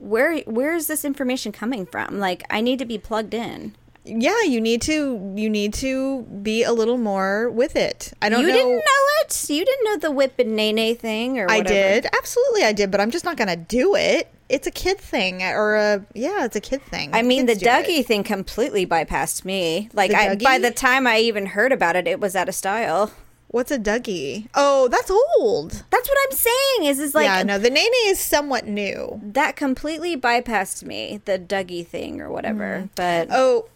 where, 0.00 0.38
where 0.40 0.74
is 0.74 0.86
this 0.86 1.04
information 1.04 1.52
coming 1.52 1.84
from? 1.84 2.18
Like, 2.18 2.44
I 2.48 2.62
need 2.62 2.78
to 2.78 2.86
be 2.86 2.96
plugged 2.96 3.34
in. 3.34 3.74
yeah, 4.06 4.40
you 4.42 4.58
need 4.58 4.80
to, 4.82 5.34
you 5.36 5.50
need 5.50 5.74
to 5.74 6.22
be 6.42 6.62
a 6.62 6.72
little 6.72 6.96
more 6.96 7.50
with 7.50 7.76
it. 7.76 8.14
I 8.22 8.30
don't 8.30 8.40
you 8.40 8.46
know. 8.48 8.54
didn't 8.54 8.76
know 8.76 9.04
it. 9.20 9.50
You 9.50 9.64
didn't 9.66 9.84
know 9.84 9.96
the 9.98 10.10
whip 10.10 10.38
and 10.38 10.56
nae 10.56 10.72
nae 10.72 10.94
thing, 10.94 11.38
or 11.38 11.50
I 11.50 11.60
did. 11.60 12.06
Absolutely, 12.16 12.64
I 12.64 12.72
did, 12.72 12.90
but 12.90 13.02
I'm 13.02 13.10
just 13.10 13.26
not 13.26 13.36
going 13.36 13.48
to 13.48 13.56
do 13.56 13.94
it. 13.96 14.28
It's 14.48 14.66
a 14.66 14.70
kid 14.70 14.98
thing, 14.98 15.42
or 15.42 15.76
a, 15.76 16.06
yeah, 16.14 16.44
it's 16.44 16.56
a 16.56 16.60
kid 16.60 16.82
thing. 16.82 17.10
I 17.14 17.22
mean, 17.22 17.46
the 17.46 17.52
Kids 17.52 17.62
it. 17.62 17.66
Dougie 17.66 18.04
thing 18.04 18.24
completely 18.24 18.86
bypassed 18.86 19.44
me. 19.44 19.90
Like, 19.92 20.10
The 20.10 20.16
I, 20.18 20.36
by 20.36 20.58
the 20.58 20.70
time 20.70 21.06
I 21.06 21.18
even 21.18 21.46
heard 21.46 21.70
about 21.70 21.96
it, 21.96 22.06
it 22.06 22.18
was 22.18 22.34
out 22.34 22.48
of 22.48 22.54
style. 22.54 23.12
What's 23.48 23.70
a 23.70 23.78
Dougie? 23.78 24.48
Oh, 24.54 24.88
that's 24.88 25.10
old. 25.10 25.84
That's 25.90 26.08
what 26.08 26.18
I'm 26.24 26.36
saying. 26.36 26.90
Is 26.90 26.98
is 27.00 27.14
like 27.14 27.24
yeah, 27.24 27.42
no, 27.42 27.58
the 27.58 27.70
Nae 27.70 27.80
Nae 27.80 28.10
is 28.10 28.18
somewhat 28.18 28.66
new. 28.66 29.20
that 29.22 29.56
completely 29.56 30.18
bypassed 30.18 30.82
me 30.84 31.20
the 31.24 31.38
Dougie 31.38 31.86
thing 31.86 32.20
or 32.20 32.30
whatever. 32.30 32.90
But 32.94 33.28
Oh, 33.30 33.68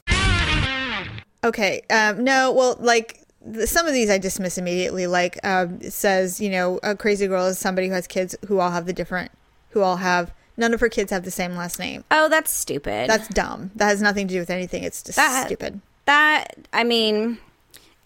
okay. 1.43 1.83
Um, 1.88 2.23
no, 2.23 2.52
well, 2.52 2.76
like 2.81 3.23
some 3.64 3.87
of 3.87 3.95
these 3.95 4.11
I 4.11 4.19
dismiss 4.19 4.59
immediately. 4.59 5.07
Like 5.07 5.38
um, 5.45 5.79
it 5.81 5.93
says, 5.93 6.38
you 6.38 6.50
know, 6.50 6.79
a 6.83 6.95
crazy 6.95 7.26
girl 7.26 7.47
is 7.47 7.59
somebody 7.59 7.88
who 7.88 7.95
has 7.95 8.07
kids 8.07 8.37
who 8.49 8.61
all 8.61 8.71
have 8.71 8.85
the 8.85 8.93
different, 8.93 9.31
who 9.71 9.81
all 9.81 9.97
have 9.97 10.33
none 10.62 10.73
of 10.73 10.81
her 10.81 10.88
kids 10.88 11.11
have 11.11 11.25
the 11.25 11.31
same 11.31 11.54
last 11.57 11.78
name. 11.78 12.04
oh, 12.11 12.28
that's 12.28 12.50
stupid. 12.50 13.11
That's 13.11 13.28
dumb. 13.28 13.71
That 13.75 13.87
has 13.88 14.00
nothing 14.00 14.28
to 14.28 14.35
do 14.35 14.40
with 14.40 14.50
anything. 14.50 14.85
It's 14.85 15.02
just 15.02 15.16
That- 15.16 15.47
stupid. 15.47 15.81
that 16.07 16.54
I 16.73 16.85
mean, 16.85 17.38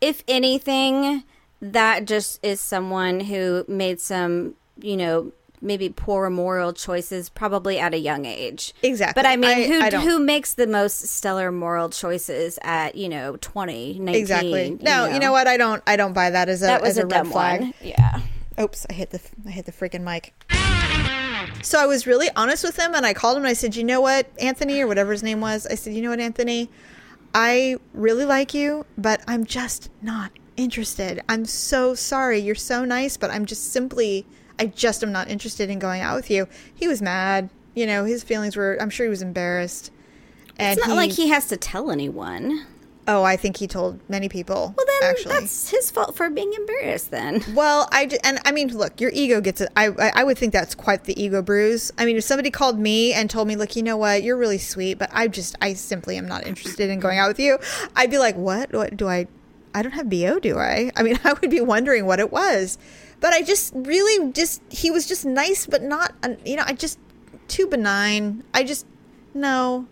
if 0.01 0.25
anything, 0.27 1.23
that 1.63 2.05
just 2.07 2.41
is 2.43 2.61
someone 2.61 3.21
who 3.21 3.65
made 3.69 4.01
some, 4.01 4.55
you 4.81 4.97
know, 4.97 5.33
maybe 5.63 5.89
poor 5.89 6.29
moral 6.29 6.73
choices 6.75 7.31
probably 7.31 7.79
at 7.79 7.95
a 7.95 7.99
young 7.99 8.27
age. 8.27 8.75
Exactly. 8.83 9.21
But 9.23 9.27
I 9.29 9.37
mean, 9.37 9.51
I- 9.51 9.67
who 9.67 9.81
I 9.81 9.91
who 10.03 10.19
makes 10.19 10.53
the 10.55 10.67
most 10.67 11.09
stellar 11.09 11.51
moral 11.51 11.89
choices 11.89 12.59
at, 12.63 12.95
you 12.95 13.09
know, 13.09 13.37
20, 13.41 13.99
19? 13.99 14.15
Exactly. 14.21 14.79
No, 14.83 15.07
you 15.07 15.19
know 15.19 15.33
what? 15.33 15.47
I 15.47 15.57
don't. 15.57 15.83
I 15.87 15.97
don't 15.97 16.13
buy 16.13 16.29
that 16.31 16.49
as 16.51 16.63
a 16.63 16.67
That 16.67 16.83
was 16.83 16.91
as 16.91 16.99
a, 16.99 17.03
a, 17.05 17.07
red 17.07 17.27
flag. 17.29 17.61
one. 17.61 17.75
Yeah. 17.83 18.21
Oops, 18.61 18.87
I 18.91 18.93
hit 18.93 19.11
the 19.11 19.21
I 19.47 19.51
hit 19.51 19.65
the 19.67 19.73
freaking 19.73 20.03
mic. 20.03 20.35
So 21.63 21.81
I 21.81 21.87
was 21.87 22.07
really 22.07 22.29
honest 22.37 22.63
with 22.63 22.79
him 22.79 22.95
and 22.95 23.05
I 23.05 23.13
called 23.13 23.37
him 23.37 23.43
and 23.43 23.51
I 23.51 23.55
said, 23.55 23.75
"You 23.75 23.85
know 23.85 24.01
what, 24.01 24.29
Anthony 24.41 24.81
or 24.81 24.87
whatever 24.87 25.13
his 25.13 25.23
name 25.23 25.41
was." 25.41 25.67
I 25.67 25.75
said, 25.75 25.95
"You 25.95 26.03
know 26.03 26.11
what, 26.11 26.21
Anthony? 26.21 26.71
I 27.35 27.77
really 27.93 28.25
like 28.25 28.55
you, 28.55 28.87
but 28.97 29.21
I'm 29.27 29.45
just 29.45 29.91
not 30.01 30.33
interested. 30.57 31.23
I'm 31.29 31.45
so 31.45 31.95
sorry. 31.95 32.39
You're 32.39 32.55
so 32.55 32.85
nice, 32.85 33.17
but 33.17 33.31
I'm 33.31 33.47
just 33.47 33.73
simply 33.73 34.27
I 34.59 34.67
just 34.67 35.03
am 35.03 35.13
not 35.13 35.29
interested 35.29 35.69
in 35.69 35.79
going 35.79 36.03
out 36.03 36.17
with 36.17 36.31
you." 36.31 36.47
He 36.75 36.87
was 36.87 37.03
mad. 37.03 37.51
You 37.75 37.87
know, 37.87 38.05
his 38.05 38.23
feelings 38.23 38.57
were 38.57 38.79
I'm 38.81 38.91
sure 38.91 39.05
he 39.07 39.11
was 39.11 39.23
embarrassed. 39.23 39.91
And 40.59 40.79
It's 40.79 40.87
not 40.87 40.97
like 40.97 41.13
he 41.13 41.29
has 41.29 41.47
to 41.49 41.57
tell 41.57 41.91
anyone. 41.91 42.65
Oh, 43.09 43.23
I 43.23 43.37
think 43.37 43.57
he 43.59 43.69
told 43.69 44.01
many 44.09 44.29
people. 44.29 44.75
Well, 44.77 44.87
then 45.01 45.11
actually. 45.11 45.35
that's 45.35 45.71
his 45.71 45.91
fault 45.93 46.17
for 46.17 46.29
being 46.29 46.53
embarrassed 46.53 47.13
then. 47.13 47.43
Well, 47.55 47.89
I 47.93 48.07
d- 48.07 48.19
and 48.25 48.41
I 48.45 48.51
mean, 48.51 48.77
look, 48.77 49.01
your 49.01 49.11
ego 49.15 49.41
gets 49.41 49.61
it. 49.61 49.69
I 49.77 49.87
I 50.15 50.25
would 50.25 50.37
think 50.37 50.53
that's 50.53 50.75
quite 50.75 51.05
the 51.05 51.21
ego 51.23 51.41
bruise. 51.41 51.93
I 51.99 52.05
mean, 52.05 52.17
if 52.17 52.25
somebody 52.25 52.51
called 52.51 52.79
me 52.79 53.13
and 53.13 53.31
told 53.31 53.47
me, 53.47 53.55
look, 53.55 53.77
you 53.77 53.83
know 53.83 53.97
what, 53.97 54.23
you're 54.25 54.37
really 54.37 54.59
sweet, 54.59 54.99
but 54.99 55.09
I 55.13 55.29
just 55.29 55.57
I 55.61 55.75
simply 55.75 56.17
am 56.17 56.27
not 56.27 56.47
interested 56.47 56.91
in 56.91 56.99
going 56.99 57.19
out 57.19 57.29
with 57.29 57.39
you. 57.39 57.59
I'd 57.95 58.11
be 58.11 58.19
like, 58.19 58.35
what? 58.37 58.73
What 58.73 58.97
do 58.97 59.09
I? 59.09 59.29
I 59.73 59.83
don't 59.83 59.93
have 59.93 60.11
bo, 60.11 60.39
do 60.41 60.59
I? 60.59 60.91
I 60.97 61.03
mean, 61.03 61.19
I 61.25 61.35
would 61.35 61.51
be 61.51 61.61
wondering 61.61 62.07
what 62.07 62.19
it 62.19 62.33
was. 62.33 62.77
But 63.21 63.33
I 63.33 63.43
just 63.43 63.73
really 63.75 64.33
just 64.33 64.63
he 64.69 64.91
was 64.91 65.07
just 65.07 65.25
nice, 65.25 65.67
but 65.67 65.83
not 65.83 66.13
you 66.45 66.57
know 66.57 66.65
I 66.67 66.73
just 66.73 66.99
too 67.47 67.69
benign. 67.69 68.43
I 68.53 68.65
just 68.65 68.85
no. 69.33 69.87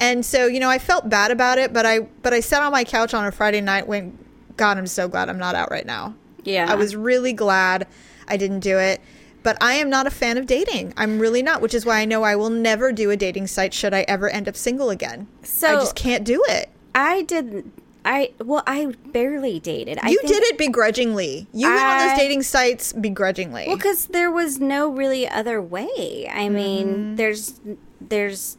And 0.00 0.24
so, 0.24 0.46
you 0.46 0.58
know, 0.58 0.70
I 0.70 0.78
felt 0.78 1.08
bad 1.08 1.30
about 1.30 1.58
it, 1.58 1.72
but 1.72 1.86
I 1.86 2.00
but 2.00 2.32
I 2.32 2.40
sat 2.40 2.62
on 2.62 2.72
my 2.72 2.84
couch 2.84 3.14
on 3.14 3.26
a 3.26 3.30
Friday 3.30 3.60
night 3.60 3.86
when 3.86 4.18
God, 4.56 4.78
I'm 4.78 4.86
so 4.86 5.06
glad 5.06 5.28
I'm 5.28 5.38
not 5.38 5.54
out 5.54 5.70
right 5.70 5.86
now. 5.86 6.14
Yeah. 6.42 6.66
I 6.68 6.74
was 6.74 6.96
really 6.96 7.32
glad 7.32 7.86
I 8.26 8.36
didn't 8.36 8.60
do 8.60 8.78
it. 8.78 9.00
But 9.42 9.56
I 9.62 9.74
am 9.74 9.88
not 9.88 10.06
a 10.06 10.10
fan 10.10 10.36
of 10.36 10.46
dating. 10.46 10.92
I'm 10.98 11.18
really 11.18 11.42
not, 11.42 11.62
which 11.62 11.72
is 11.72 11.86
why 11.86 12.00
I 12.00 12.04
know 12.04 12.24
I 12.24 12.36
will 12.36 12.50
never 12.50 12.92
do 12.92 13.10
a 13.10 13.16
dating 13.16 13.46
site 13.46 13.72
should 13.72 13.94
I 13.94 14.02
ever 14.02 14.28
end 14.28 14.48
up 14.48 14.56
single 14.56 14.90
again. 14.90 15.28
So- 15.42 15.68
I 15.68 15.74
just 15.76 15.94
can't 15.94 16.24
do 16.24 16.44
it. 16.48 16.68
I 16.94 17.22
didn't. 17.22 17.72
I 18.04 18.32
well, 18.38 18.62
I 18.66 18.94
barely 19.12 19.60
dated. 19.60 19.98
I 20.02 20.08
You 20.08 20.20
did 20.22 20.42
it 20.44 20.56
begrudgingly. 20.56 21.46
You 21.52 21.68
went 21.68 21.82
on 21.82 22.08
those 22.08 22.18
dating 22.18 22.42
sites 22.42 22.92
begrudgingly. 22.94 23.66
Well, 23.66 23.76
because 23.76 24.06
there 24.06 24.30
was 24.30 24.58
no 24.58 24.88
really 24.88 25.28
other 25.28 25.60
way. 25.60 26.28
I 26.32 26.48
mean, 26.48 26.88
mm-hmm. 26.88 27.16
there's, 27.16 27.60
there's, 28.00 28.56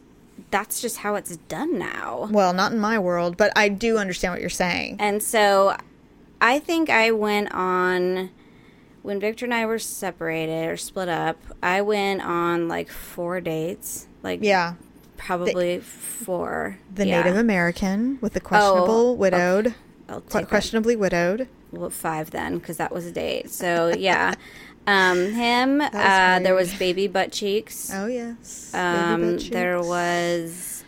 that's 0.52 0.80
just 0.80 0.98
how 0.98 1.16
it's 1.16 1.36
done 1.48 1.78
now. 1.78 2.28
well, 2.30 2.52
not 2.52 2.70
in 2.70 2.78
my 2.78 2.98
world, 3.00 3.36
but 3.36 3.52
I 3.56 3.68
do 3.68 3.98
understand 3.98 4.32
what 4.34 4.40
you're 4.40 4.48
saying. 4.50 4.96
And 5.00 5.20
so, 5.22 5.76
I 6.40 6.60
think 6.60 6.88
I 6.90 7.10
went 7.10 7.52
on 7.52 8.30
when 9.02 9.18
Victor 9.18 9.44
and 9.46 9.52
I 9.54 9.66
were 9.66 9.80
separated 9.80 10.68
or 10.68 10.76
split 10.76 11.08
up. 11.08 11.36
I 11.62 11.80
went 11.82 12.22
on 12.24 12.68
like 12.68 12.88
four 12.88 13.40
dates, 13.40 14.06
like 14.22 14.40
Yeah. 14.42 14.74
probably 15.16 15.80
four. 15.80 16.78
The 16.94 17.06
Yeah. 17.08 17.22
Native 17.22 17.36
American 17.36 18.18
with 18.20 18.34
the 18.34 18.40
questionable 18.40 19.10
Oh, 19.10 19.12
widowed, 19.12 19.74
I'll 20.08 20.20
que- 20.20 20.28
take 20.30 20.42
that. 20.42 20.48
questionably 20.48 20.94
widowed. 20.96 21.48
well, 21.72 21.90
five 21.90 22.30
then 22.30 22.58
because 22.58 22.76
that 22.76 22.92
was 22.92 23.06
a 23.06 23.10
date. 23.12 23.50
So 23.50 23.92
yeah, 23.96 24.34
um, 24.86 25.32
him. 25.32 25.78
was 25.78 25.90
Uh, 25.94 26.40
there 26.40 26.54
was 26.54 26.74
baby 26.74 27.06
butt 27.06 27.32
cheeks. 27.32 27.90
Oh 27.94 28.06
yes. 28.06 28.72
Um, 28.74 29.36
butt 29.36 29.48
there 29.50 29.80
was 29.80 30.84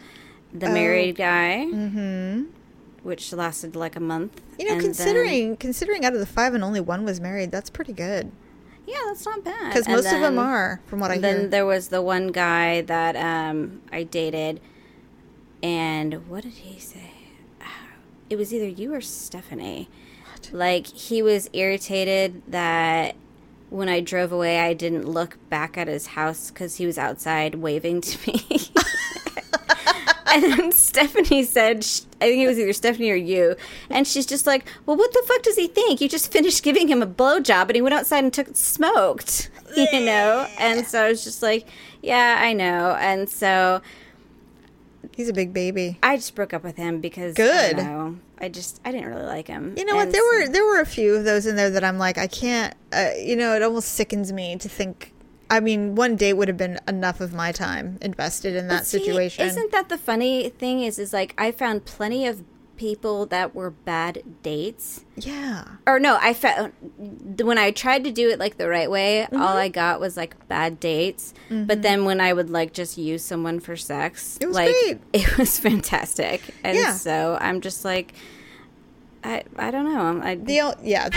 the 0.52 0.66
Oh. 0.68 0.72
married 0.72 1.16
guy, 1.16 1.66
mm-hmm. 1.68 2.44
which 3.02 3.32
lasted 3.32 3.74
like 3.76 3.96
a 3.96 4.00
month. 4.00 4.40
You 4.58 4.66
know, 4.66 4.72
and 4.72 4.80
then- 4.80 4.86
considering 4.88 5.56
considering 5.56 6.04
out 6.04 6.12
of 6.14 6.20
the 6.20 6.26
five 6.26 6.54
and 6.54 6.62
only 6.64 6.80
one 6.80 7.04
was 7.04 7.20
married, 7.20 7.50
that's 7.50 7.70
pretty 7.70 7.92
good. 7.92 8.30
yeah, 8.86 8.98
that's 9.06 9.24
not 9.24 9.42
bad. 9.44 9.72
Because 9.72 9.88
most 9.88 10.12
of 10.12 10.20
them 10.20 10.38
are, 10.38 10.80
from 10.86 11.00
what 11.00 11.10
I 11.10 11.18
then 11.18 11.22
hear. 11.32 11.40
Then 11.42 11.50
there 11.50 11.66
was 11.66 11.88
the 11.88 12.02
one 12.02 12.28
guy 12.28 12.82
that 12.82 13.16
um, 13.16 13.80
I 13.90 14.02
dated, 14.02 14.60
and 15.62 16.28
what 16.28 16.42
did 16.44 16.52
he 16.54 16.78
say? 16.78 17.10
It 18.30 18.36
was 18.36 18.52
either 18.54 18.66
you 18.68 18.94
or 18.94 19.00
Stephanie. 19.00 19.88
What? 20.32 20.50
Like 20.52 20.86
he 20.86 21.22
was 21.22 21.48
irritated 21.52 22.42
that 22.48 23.16
when 23.70 23.88
I 23.88 24.00
drove 24.00 24.32
away, 24.32 24.60
I 24.60 24.74
didn't 24.74 25.08
look 25.08 25.38
back 25.48 25.76
at 25.76 25.88
his 25.88 26.08
house 26.08 26.50
because 26.50 26.76
he 26.76 26.86
was 26.86 26.98
outside 26.98 27.56
waving 27.56 28.00
to 28.02 28.30
me. 28.30 28.70
and 30.26 30.44
then 30.44 30.72
Stephanie 30.72 31.42
said, 31.44 31.84
sh- 31.84 32.02
I 32.20 32.26
think 32.26 32.42
it 32.42 32.48
was 32.48 32.58
either 32.58 32.72
Stephanie 32.72 33.10
or 33.10 33.16
you, 33.16 33.56
and 33.90 34.06
she's 34.06 34.26
just 34.26 34.46
like, 34.46 34.66
"Well, 34.86 34.96
what 34.96 35.12
the 35.12 35.22
fuck 35.26 35.42
does 35.42 35.56
he 35.56 35.66
think? 35.66 36.00
You 36.00 36.08
just 36.08 36.32
finished 36.32 36.62
giving 36.62 36.88
him 36.88 37.02
a 37.02 37.06
blowjob, 37.06 37.66
and 37.66 37.74
he 37.76 37.82
went 37.82 37.94
outside 37.94 38.24
and 38.24 38.32
took 38.32 38.48
smoked, 38.56 39.50
you 39.76 40.00
know." 40.00 40.48
And 40.58 40.86
so 40.86 41.04
I 41.04 41.08
was 41.08 41.24
just 41.24 41.42
like, 41.42 41.68
"Yeah, 42.02 42.38
I 42.40 42.52
know." 42.52 42.96
And 42.98 43.28
so 43.28 43.80
He's 45.14 45.28
a 45.28 45.32
big 45.32 45.52
baby. 45.52 45.98
I 46.02 46.16
just 46.16 46.34
broke 46.34 46.52
up 46.52 46.62
with 46.62 46.76
him 46.76 47.00
because 47.00 47.34
Good. 47.34 47.78
I, 47.78 47.82
know, 47.82 48.18
I 48.38 48.48
just 48.48 48.80
I 48.84 48.92
didn't 48.92 49.08
really 49.08 49.26
like 49.26 49.48
him. 49.48 49.74
You 49.76 49.84
know 49.84 49.96
what? 49.96 50.12
There 50.12 50.20
so- 50.20 50.46
were 50.46 50.52
there 50.52 50.64
were 50.64 50.80
a 50.80 50.86
few 50.86 51.14
of 51.14 51.24
those 51.24 51.46
in 51.46 51.56
there 51.56 51.70
that 51.70 51.84
I'm 51.84 51.98
like, 51.98 52.18
I 52.18 52.26
can't. 52.26 52.74
Uh, 52.92 53.10
you 53.18 53.36
know, 53.36 53.54
it 53.54 53.62
almost 53.62 53.90
sickens 53.90 54.32
me 54.32 54.56
to 54.56 54.68
think. 54.68 55.12
I 55.50 55.60
mean, 55.60 55.94
one 55.94 56.16
date 56.16 56.32
would 56.34 56.48
have 56.48 56.56
been 56.56 56.78
enough 56.88 57.20
of 57.20 57.34
my 57.34 57.52
time 57.52 57.98
invested 58.00 58.56
in 58.56 58.68
that 58.68 58.86
see, 58.86 58.98
situation. 58.98 59.46
Isn't 59.46 59.72
that 59.72 59.88
the 59.88 59.98
funny 59.98 60.48
thing? 60.48 60.82
Is 60.82 60.98
is 60.98 61.12
like 61.12 61.34
I 61.38 61.52
found 61.52 61.84
plenty 61.84 62.26
of 62.26 62.42
people 62.84 63.24
that 63.24 63.54
were 63.54 63.70
bad 63.70 64.22
dates. 64.42 65.06
yeah. 65.16 65.64
Or 65.86 65.98
no, 65.98 66.18
I 66.20 66.34
found 66.34 66.72
when 67.42 67.56
I 67.56 67.70
tried 67.70 68.04
to 68.04 68.10
do 68.12 68.28
it 68.28 68.38
like 68.38 68.58
the 68.58 68.68
right 68.68 68.90
way, 68.90 69.26
Mm-hmm. 69.30 69.40
all 69.40 69.56
I 69.56 69.68
got 69.70 70.00
was 70.00 70.18
like 70.18 70.36
bad 70.48 70.78
dates. 70.80 71.32
But 71.48 71.80
then 71.80 72.04
when 72.04 72.20
I 72.20 72.34
would 72.34 72.50
like 72.50 72.74
just 72.74 72.98
use 72.98 73.24
someone 73.24 73.58
for 73.60 73.74
sex, 73.74 74.36
It 74.38 74.46
was 74.48 74.54
like 74.54 74.74
great. 74.84 74.98
it 75.14 75.38
was 75.38 75.58
fantastic. 75.58 76.42
And 76.62 76.76
Yeah. 76.76 76.92
so 76.92 77.38
I'm 77.40 77.62
just 77.62 77.86
like, 77.86 78.12
I 79.24 79.44
I 79.56 79.70
don't 79.70 79.90
know. 79.90 80.00
I'm, 80.00 80.20
I 80.20 80.34
The 80.34 80.76
yeah. 80.82 81.08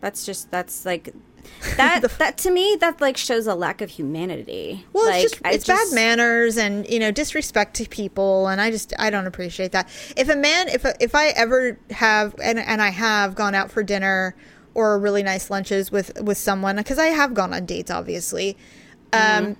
that's 0.00 0.24
just 0.24 0.50
that's 0.52 0.84
like 0.86 1.12
that 1.76 2.02
that 2.18 2.38
to 2.38 2.50
me 2.50 2.76
that 2.80 3.00
like 3.00 3.16
shows 3.16 3.46
a 3.46 3.54
lack 3.54 3.80
of 3.80 3.90
humanity. 3.90 4.84
Well, 4.92 5.06
like, 5.06 5.24
it's 5.24 5.32
just 5.32 5.42
it's 5.44 5.64
just- 5.66 5.90
bad 5.90 5.94
manners 5.94 6.56
and 6.56 6.88
you 6.88 6.98
know 6.98 7.10
disrespect 7.10 7.74
to 7.76 7.88
people, 7.88 8.48
and 8.48 8.60
I 8.60 8.70
just 8.70 8.92
I 8.98 9.10
don't 9.10 9.26
appreciate 9.26 9.72
that. 9.72 9.88
If 10.16 10.28
a 10.28 10.36
man, 10.36 10.68
if 10.68 10.84
a, 10.84 10.94
if 11.02 11.14
I 11.14 11.28
ever 11.28 11.78
have 11.90 12.34
and 12.42 12.58
and 12.58 12.80
I 12.82 12.90
have 12.90 13.34
gone 13.34 13.54
out 13.54 13.70
for 13.70 13.82
dinner 13.82 14.34
or 14.74 14.98
really 14.98 15.22
nice 15.22 15.50
lunches 15.50 15.90
with 15.92 16.20
with 16.20 16.38
someone 16.38 16.76
because 16.76 16.98
I 16.98 17.06
have 17.06 17.34
gone 17.34 17.52
on 17.54 17.66
dates, 17.66 17.90
obviously. 17.90 18.56
Um, 19.12 19.56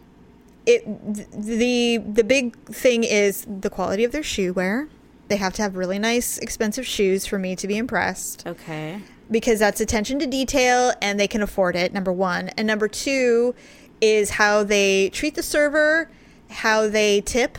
it 0.67 0.85
the 1.33 1.99
the 1.99 2.25
big 2.25 2.57
thing 2.67 3.05
is 3.05 3.47
the 3.49 3.71
quality 3.71 4.05
of 4.05 4.13
their 4.13 4.23
shoe 4.23 4.53
wear. 4.53 4.89
They 5.29 5.37
have 5.37 5.55
to 5.55 5.63
have 5.63 5.77
really 5.77 5.99
nice, 5.99 6.37
expensive 6.39 6.87
shoes 6.87 7.25
for 7.27 7.39
me 7.39 7.57
to 7.57 7.67
be 7.67 7.79
impressed 7.79 8.47
Okay. 8.47 9.01
Because 9.31 9.59
that's 9.59 9.81
attention 9.81 10.19
to 10.21 10.27
detail 10.27 10.93
and 11.01 11.19
they 11.19 11.29
can 11.29 11.43
afford 11.43 11.77
it 11.77 11.93
number 11.93 12.13
one. 12.13 12.49
And 12.51 12.67
number 12.67 12.89
two 12.89 13.55
is 14.01 14.31
how 14.31 14.63
they 14.65 15.09
treat 15.11 15.35
the 15.35 15.43
server 15.43 16.11
how 16.51 16.87
they 16.89 17.21
tip 17.23 17.59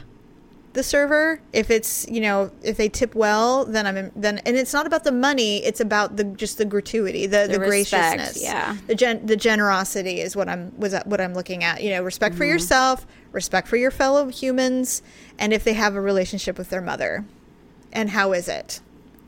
the 0.74 0.84
server. 0.84 1.40
If 1.54 1.72
it's 1.72 2.06
you 2.10 2.20
know 2.22 2.52
if 2.62 2.76
they 2.78 2.90
tip 2.90 3.16
well 3.16 3.66
then 3.66 3.88
i'm 3.88 4.12
then 4.16 4.40
and 4.40 4.56
it's 4.58 4.74
not 4.74 4.86
about 4.86 5.04
the 5.06 5.12
money 5.12 5.64
it's 5.66 5.80
about 5.80 6.18
the 6.18 6.24
just 6.26 6.58
the 6.58 6.66
gratuity 6.66 7.26
the, 7.28 7.48
the, 7.48 7.54
The 7.54 7.60
respect, 7.62 8.18
graciousness. 8.18 8.44
yeah. 8.44 8.76
the 8.88 8.94
gen 8.96 9.26
the 9.26 9.38
generosity 9.38 10.20
is 10.20 10.36
what 10.36 10.50
i'm 10.50 10.78
was 10.78 10.94
what 11.06 11.20
i'm 11.22 11.34
looking 11.34 11.64
at 11.64 11.82
you 11.82 11.90
know 11.92 12.04
respect 12.04 12.34
Mm-hmm. 12.34 12.40
for 12.40 12.46
yourself 12.46 13.08
respect 13.32 13.68
for 13.70 13.78
your 13.78 13.92
fellow 13.92 14.28
humans 14.28 15.02
and 15.40 15.54
if 15.54 15.64
they 15.64 15.74
have 15.74 15.96
a 15.96 16.02
relationship 16.02 16.58
with 16.58 16.70
their 16.70 16.82
mother. 16.82 17.26
And 17.94 18.10
how 18.10 18.34
is 18.34 18.50
it 18.50 18.82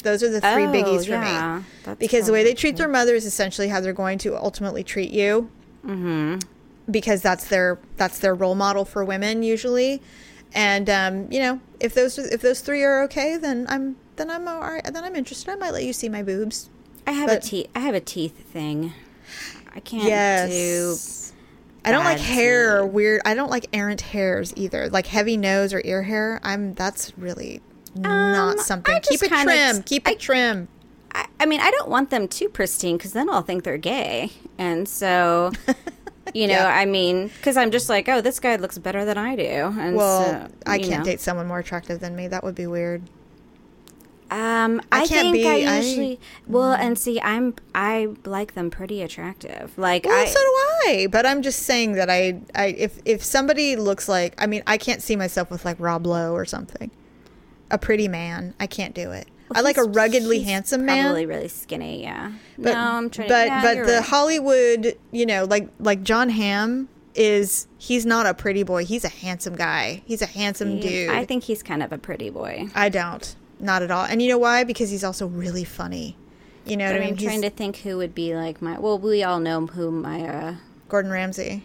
Those 0.03 0.23
are 0.23 0.29
the 0.29 0.39
three 0.41 0.65
Oh, 0.65 0.71
biggies 0.71 1.05
for 1.05 1.11
yeah. 1.11 1.59
me. 1.59 1.65
That's 1.83 1.99
Because 1.99 2.27
the 2.27 2.31
way 2.33 2.43
they 2.43 2.53
treat 2.53 2.77
their 2.77 2.87
mother 2.87 3.15
is 3.15 3.25
essentially 3.25 3.67
how 3.67 3.81
they're 3.81 3.93
going 3.93 4.17
to 4.19 4.35
ultimately 4.37 4.83
treat 4.83 5.11
you. 5.11 5.49
Mm-hmm. 5.85 6.37
Because 6.89 7.21
that's 7.21 7.45
their 7.49 7.79
that's 7.97 8.19
their 8.19 8.33
role 8.35 8.55
model 8.55 8.85
for 8.85 9.03
women 9.03 9.43
usually. 9.43 10.01
And 10.53 10.89
um, 10.89 11.31
you 11.31 11.39
know, 11.39 11.59
if 11.79 11.93
those 11.93 12.17
if 12.17 12.41
those 12.41 12.61
three 12.61 12.83
are 12.83 13.01
okay, 13.03 13.37
then 13.37 13.65
I'm 13.69 13.97
then 14.15 14.29
I'm 14.29 14.47
all 14.47 14.61
right. 14.61 14.83
Then 14.83 15.03
I'm 15.03 15.15
interested. 15.15 15.51
I 15.51 15.55
might 15.55 15.71
let 15.71 15.83
you 15.83 15.91
see 15.93 16.07
my 16.09 16.23
boobs. 16.23 16.69
I 17.05 17.11
have 17.11 17.27
But- 17.27 17.43
a 17.45 17.47
teeth. 17.47 17.67
I 17.75 17.79
have 17.79 17.95
a 17.95 17.99
teeth 17.99 18.37
thing. 18.51 18.93
I 19.75 19.79
can't 19.81 20.03
Yes. 20.05 21.33
I 21.85 21.91
don't 21.91 22.03
like 22.03 22.19
hair 22.19 22.77
or 22.79 22.85
weird. 22.85 23.21
I 23.25 23.33
don't 23.33 23.49
like 23.51 23.67
errant 23.71 24.01
hairs 24.01 24.51
either. 24.57 24.89
Like 24.89 25.07
heavy 25.07 25.37
nose 25.37 25.73
or 25.73 25.81
ear 25.85 26.03
hair. 26.03 26.39
I'm 26.43 26.73
that's 26.73 27.17
really 27.17 27.61
not 27.99 28.51
Um, 28.53 28.57
something. 28.59 28.95
I 28.95 28.99
Keep 28.99 29.23
it 29.23 29.29
trim. 29.29 29.83
Keep 29.83 30.07
I- 30.07 30.11
it 30.11 30.19
trim. 30.19 30.67
I, 31.13 31.25
I 31.39 31.45
mean, 31.45 31.59
I 31.61 31.71
don't 31.71 31.89
want 31.89 32.09
them 32.09 32.27
too 32.27 32.49
pristine 32.49 32.97
because 32.97 33.13
then 33.13 33.29
I'll 33.29 33.41
think 33.41 33.63
they're 33.63 33.77
gay, 33.77 34.31
and 34.57 34.87
so. 34.87 35.51
You 36.33 36.45
know, 36.45 36.55
Yeah. 36.55 36.67
I 36.77 36.83
mean, 36.83 37.29
because 37.29 37.55
I'm 37.55 37.71
just 37.71 37.87
like, 37.87 38.09
oh, 38.09 38.19
this 38.19 38.41
guy 38.41 38.57
looks 38.57 38.77
better 38.77 39.05
than 39.05 39.17
I 39.17 39.37
do, 39.37 39.43
and 39.79 39.95
Well, 39.95 40.25
so, 40.25 40.51
I 40.65 40.77
can't 40.77 40.99
know. 40.99 41.03
date 41.05 41.21
someone 41.21 41.47
more 41.47 41.59
attractive 41.59 42.01
than 42.01 42.17
me. 42.17 42.27
That 42.27 42.43
would 42.43 42.53
be 42.53 42.67
weird. 42.67 43.01
Um, 44.29 44.81
I 44.91 45.03
I, 45.03 45.07
can't 45.07 45.31
think 45.31 45.33
be- 45.35 45.47
I 45.47 45.77
I- 45.77 45.79
Mm. 45.79 45.87
usually 45.87 46.19
well, 46.45 46.73
and 46.73 46.99
see, 46.99 47.21
I'm 47.21 47.55
I 47.73 48.09
like 48.25 48.55
them 48.55 48.69
pretty 48.69 49.01
attractive. 49.01 49.71
Like 49.77 50.03
Well, 50.05 50.21
I, 50.21 50.25
so 50.25 50.37
do 50.37 50.89
I. 50.91 51.07
But 51.09 51.25
I'm 51.25 51.41
just 51.41 51.59
saying 51.63 51.93
that 51.93 52.09
I, 52.09 52.41
I, 52.53 52.65
if 52.77 52.99
if 53.05 53.23
somebody 53.23 53.77
looks 53.77 54.09
like, 54.09 54.35
I 54.37 54.47
mean, 54.47 54.63
I 54.67 54.77
can't 54.77 55.01
see 55.01 55.15
myself 55.15 55.49
with 55.49 55.63
like 55.63 55.77
Rob 55.79 56.05
Lowe 56.05 56.33
or 56.33 56.43
something, 56.43 56.91
a 57.71 57.77
pretty 57.77 58.07
man. 58.07 58.53
I 58.59 58.67
can't 58.67 58.93
do 58.93 59.11
it. 59.11 59.27
I 59.53 59.61
like 59.61 59.77
a 59.77 59.83
ruggedly 59.83 60.41
handsome 60.43 60.85
man. 60.85 61.05
Probably 61.05 61.25
really 61.25 61.47
skinny, 61.47 62.01
yeah. 62.03 62.33
But, 62.57 62.73
no, 62.73 62.79
I'm 62.79 63.09
trying. 63.09 63.29
but 63.29 63.47
yeah, 63.47 63.61
but 63.61 63.85
the 63.85 63.93
right. 63.93 64.03
Hollywood, 64.03 64.97
you 65.11 65.25
know, 65.25 65.45
like 65.45 65.69
like 65.79 66.03
John 66.03 66.29
Hamm 66.29 66.89
is 67.15 67.67
he's 67.77 68.05
not 68.05 68.25
a 68.25 68.33
pretty 68.33 68.63
boy. 68.63 68.85
He's 68.85 69.05
a 69.05 69.09
handsome 69.09 69.55
guy. 69.55 70.03
He's 70.05 70.21
a 70.21 70.25
handsome 70.25 70.79
dude. 70.79 71.09
I 71.09 71.25
think 71.25 71.43
he's 71.43 71.63
kind 71.63 71.81
of 71.81 71.91
a 71.91 71.97
pretty 71.97 72.29
boy. 72.29 72.67
I 72.75 72.89
don't. 72.89 73.35
Not 73.59 73.81
at 73.81 73.89
all. 73.89 74.05
And 74.05 74.21
you 74.21 74.29
know 74.29 74.37
why? 74.37 74.63
Because 74.63 74.89
he's 74.91 75.03
also 75.03 75.27
really 75.27 75.63
funny. 75.63 76.15
You 76.65 76.77
know 76.77 76.85
what 76.85 76.95
I 76.95 76.99
mean? 76.99 77.09
I'm 77.09 77.17
trying 77.17 77.41
He's 77.41 77.49
to 77.49 77.49
think 77.49 77.77
who 77.77 77.97
would 77.97 78.13
be 78.13 78.35
like 78.35 78.61
my. 78.61 78.77
Well, 78.77 78.99
we 78.99 79.23
all 79.23 79.39
know 79.39 79.65
who 79.65 79.89
my. 79.91 80.27
uh 80.27 80.55
Gordon 80.89 81.11
Ramsay. 81.11 81.63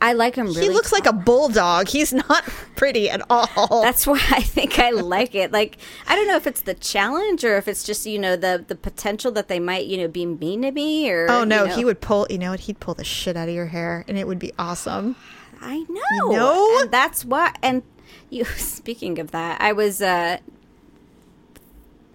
I 0.00 0.12
like 0.12 0.34
him. 0.34 0.46
Really 0.46 0.62
he 0.62 0.68
looks 0.68 0.92
like 0.92 1.06
a 1.06 1.12
bulldog. 1.12 1.88
He's 1.88 2.12
not 2.12 2.44
pretty 2.76 3.08
at 3.10 3.22
all. 3.30 3.82
That's 3.82 4.06
why 4.06 4.20
I 4.30 4.42
think 4.42 4.78
I 4.78 4.90
like 4.90 5.34
it. 5.34 5.52
Like 5.52 5.78
I 6.06 6.16
don't 6.16 6.28
know 6.28 6.36
if 6.36 6.46
it's 6.46 6.62
the 6.62 6.74
challenge 6.74 7.44
or 7.44 7.56
if 7.56 7.68
it's 7.68 7.84
just 7.84 8.06
you 8.06 8.18
know 8.18 8.36
the 8.36 8.64
the 8.66 8.76
potential 8.76 9.32
that 9.32 9.48
they 9.48 9.60
might 9.60 9.86
you 9.86 9.96
know 9.98 10.08
be 10.08 10.26
mean 10.26 10.62
to 10.62 10.70
me 10.72 11.10
or. 11.10 11.30
oh 11.30 11.44
no, 11.44 11.62
you 11.62 11.68
know. 11.68 11.76
he 11.76 11.84
would 11.84 12.00
pull. 12.00 12.26
You 12.30 12.38
know 12.38 12.50
what? 12.50 12.60
He'd 12.60 12.80
pull 12.80 12.94
the 12.94 13.04
shit 13.04 13.36
out 13.36 13.48
of 13.48 13.54
your 13.54 13.66
hair, 13.66 14.04
and 14.08 14.18
it 14.18 14.26
would 14.26 14.38
be 14.38 14.52
awesome. 14.58 15.16
I 15.60 15.84
know. 15.88 16.30
know? 16.30 16.80
And 16.80 16.90
that's 16.90 17.24
why. 17.24 17.54
And 17.62 17.82
you, 18.28 18.44
speaking 18.56 19.18
of 19.18 19.30
that, 19.32 19.60
I 19.60 19.72
was, 19.72 20.00
uh, 20.00 20.38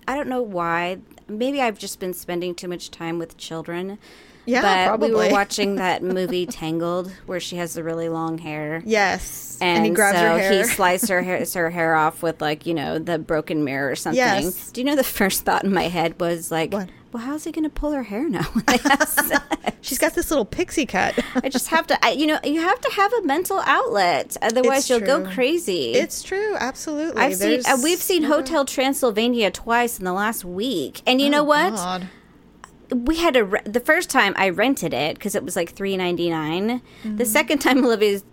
I 0.07 0.15
don't 0.15 0.27
know 0.27 0.41
why. 0.41 0.99
Maybe 1.27 1.61
I've 1.61 1.79
just 1.79 1.99
been 1.99 2.13
spending 2.13 2.53
too 2.53 2.67
much 2.67 2.91
time 2.91 3.17
with 3.17 3.37
children. 3.37 3.97
Yeah, 4.45 4.61
but 4.61 4.87
probably. 4.87 5.09
we 5.09 5.15
were 5.15 5.29
watching 5.31 5.75
that 5.75 6.03
movie 6.03 6.45
Tangled, 6.45 7.11
where 7.25 7.39
she 7.39 7.55
has 7.57 7.73
the 7.73 7.83
really 7.83 8.09
long 8.09 8.37
hair. 8.37 8.81
Yes, 8.85 9.57
And, 9.61 9.85
he 9.85 9.91
grabs 9.91 10.17
so 10.17 10.23
her 10.23 10.37
hair. 10.39 10.53
he 10.57 10.63
sliced 10.65 11.09
her 11.09 11.21
hair, 11.21 11.43
her 11.53 11.69
hair 11.69 11.95
off 11.95 12.21
with 12.21 12.41
like 12.41 12.65
you 12.65 12.73
know 12.73 12.99
the 12.99 13.17
broken 13.19 13.63
mirror 13.63 13.89
or 13.91 13.95
something. 13.95 14.17
Yes. 14.17 14.71
Do 14.71 14.81
you 14.81 14.85
know 14.85 14.95
the 14.95 15.03
first 15.19 15.43
thought 15.45 15.63
in 15.63 15.73
my 15.73 15.83
head 15.87 16.19
was 16.19 16.51
like, 16.51 16.73
What? 16.73 16.89
well, 17.11 17.23
how's 17.23 17.43
he 17.45 17.51
going 17.51 17.63
to 17.63 17.69
pull 17.69 17.91
her 17.91 18.03
hair 18.03 18.27
now? 18.29 18.43
when 18.43 18.63
they 18.67 18.77
have 18.77 19.07
sex? 19.07 19.43
She's 19.81 19.99
got 19.99 20.15
this 20.15 20.31
little 20.31 20.45
pixie 20.45 20.87
cut. 20.87 21.13
I 21.35 21.47
just 21.49 21.67
have 21.67 21.85
to, 21.87 22.05
I, 22.05 22.09
you 22.11 22.25
know, 22.25 22.39
you 22.43 22.59
have 22.59 22.81
to 22.81 22.91
have 22.93 23.13
a 23.13 23.21
mental 23.21 23.61
outlet, 23.65 24.35
otherwise 24.41 24.89
you'll 24.89 24.99
go 24.99 25.23
crazy. 25.25 25.93
it's 25.93 26.23
true, 26.23 26.55
absolutely. 26.57 27.21
I've 27.21 27.35
seen, 27.35 27.61
uh, 27.67 27.77
we've 27.83 28.01
seen 28.01 28.23
Hotel 28.23 28.65
Transylvania 28.65 29.51
twice 29.51 29.99
in 29.99 30.05
the 30.05 30.13
last 30.13 30.43
week, 30.43 31.01
and 31.05 31.21
you 31.21 31.29
know 31.29 31.41
Oh, 31.41 31.43
what? 31.43 31.75
God. 31.75 32.07
We 32.93 33.17
had 33.17 33.35
a 33.35 33.45
the 33.69 33.79
first 33.79 34.09
time 34.09 34.33
I 34.37 34.49
rented 34.49 34.93
it 34.93 35.15
because 35.15 35.35
it 35.35 35.43
was 35.43 35.55
like 35.55 35.73
three 35.75 35.97
ninety 35.97 36.29
nine. 36.29 36.81
Mm-hmm. 37.03 37.17
The 37.17 37.25
second 37.25 37.59
time 37.65 37.83
Olivia's, 37.85 38.23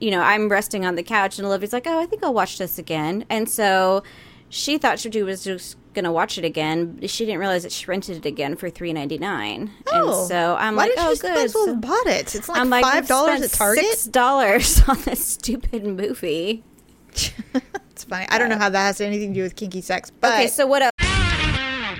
you 0.00 0.10
know, 0.10 0.20
I'm 0.20 0.48
resting 0.48 0.84
on 0.84 0.94
the 0.96 1.02
couch, 1.02 1.38
and 1.38 1.46
Olivia's 1.46 1.72
like, 1.72 1.86
"Oh, 1.86 2.00
I 2.00 2.06
think 2.06 2.22
I'll 2.24 2.34
watch 2.34 2.58
this 2.58 2.78
again," 2.78 3.24
and 3.30 3.48
so 3.48 4.02
she 4.48 4.76
thought 4.78 4.98
she 5.00 5.22
was 5.22 5.44
just 5.44 5.76
gonna 5.94 6.12
watch 6.12 6.38
it 6.38 6.44
again. 6.44 6.98
She 7.06 7.24
didn't 7.24 7.38
realize 7.40 7.62
that 7.64 7.72
she 7.72 7.86
rented 7.86 8.16
it 8.18 8.26
again 8.26 8.56
for 8.56 8.68
three 8.70 8.92
ninety 8.92 9.18
nine, 9.18 9.70
Oh, 9.92 10.20
and 10.20 10.28
so 10.28 10.56
I'm 10.58 10.76
why 10.76 10.84
like, 10.86 10.90
did 10.94 10.98
"Oh, 11.04 11.10
you 11.10 11.16
good." 11.16 11.34
well 11.54 11.66
So- 11.66 11.76
bought 11.76 12.06
it. 12.06 12.34
It's 12.34 12.48
like 12.48 12.58
I'm 12.60 12.70
five 12.70 13.06
dollars 13.08 13.40
"We've 13.40 13.44
at 13.52 13.56
Target. 13.56 13.84
Six 13.84 14.04
dollars 14.06 14.82
on 14.88 15.00
this 15.02 15.24
stupid 15.24 15.84
movie. 15.86 16.64
it's 17.14 18.04
funny. 18.08 18.26
I 18.30 18.38
don't 18.38 18.48
know 18.48 18.58
how 18.58 18.70
that 18.70 18.86
has 18.86 19.00
anything 19.00 19.34
to 19.34 19.40
do 19.40 19.42
with 19.42 19.56
kinky 19.56 19.80
sex, 19.82 20.10
but 20.20 20.32
okay, 20.32 20.46
so 20.48 20.66
what 20.66 20.82
else? 20.82 20.90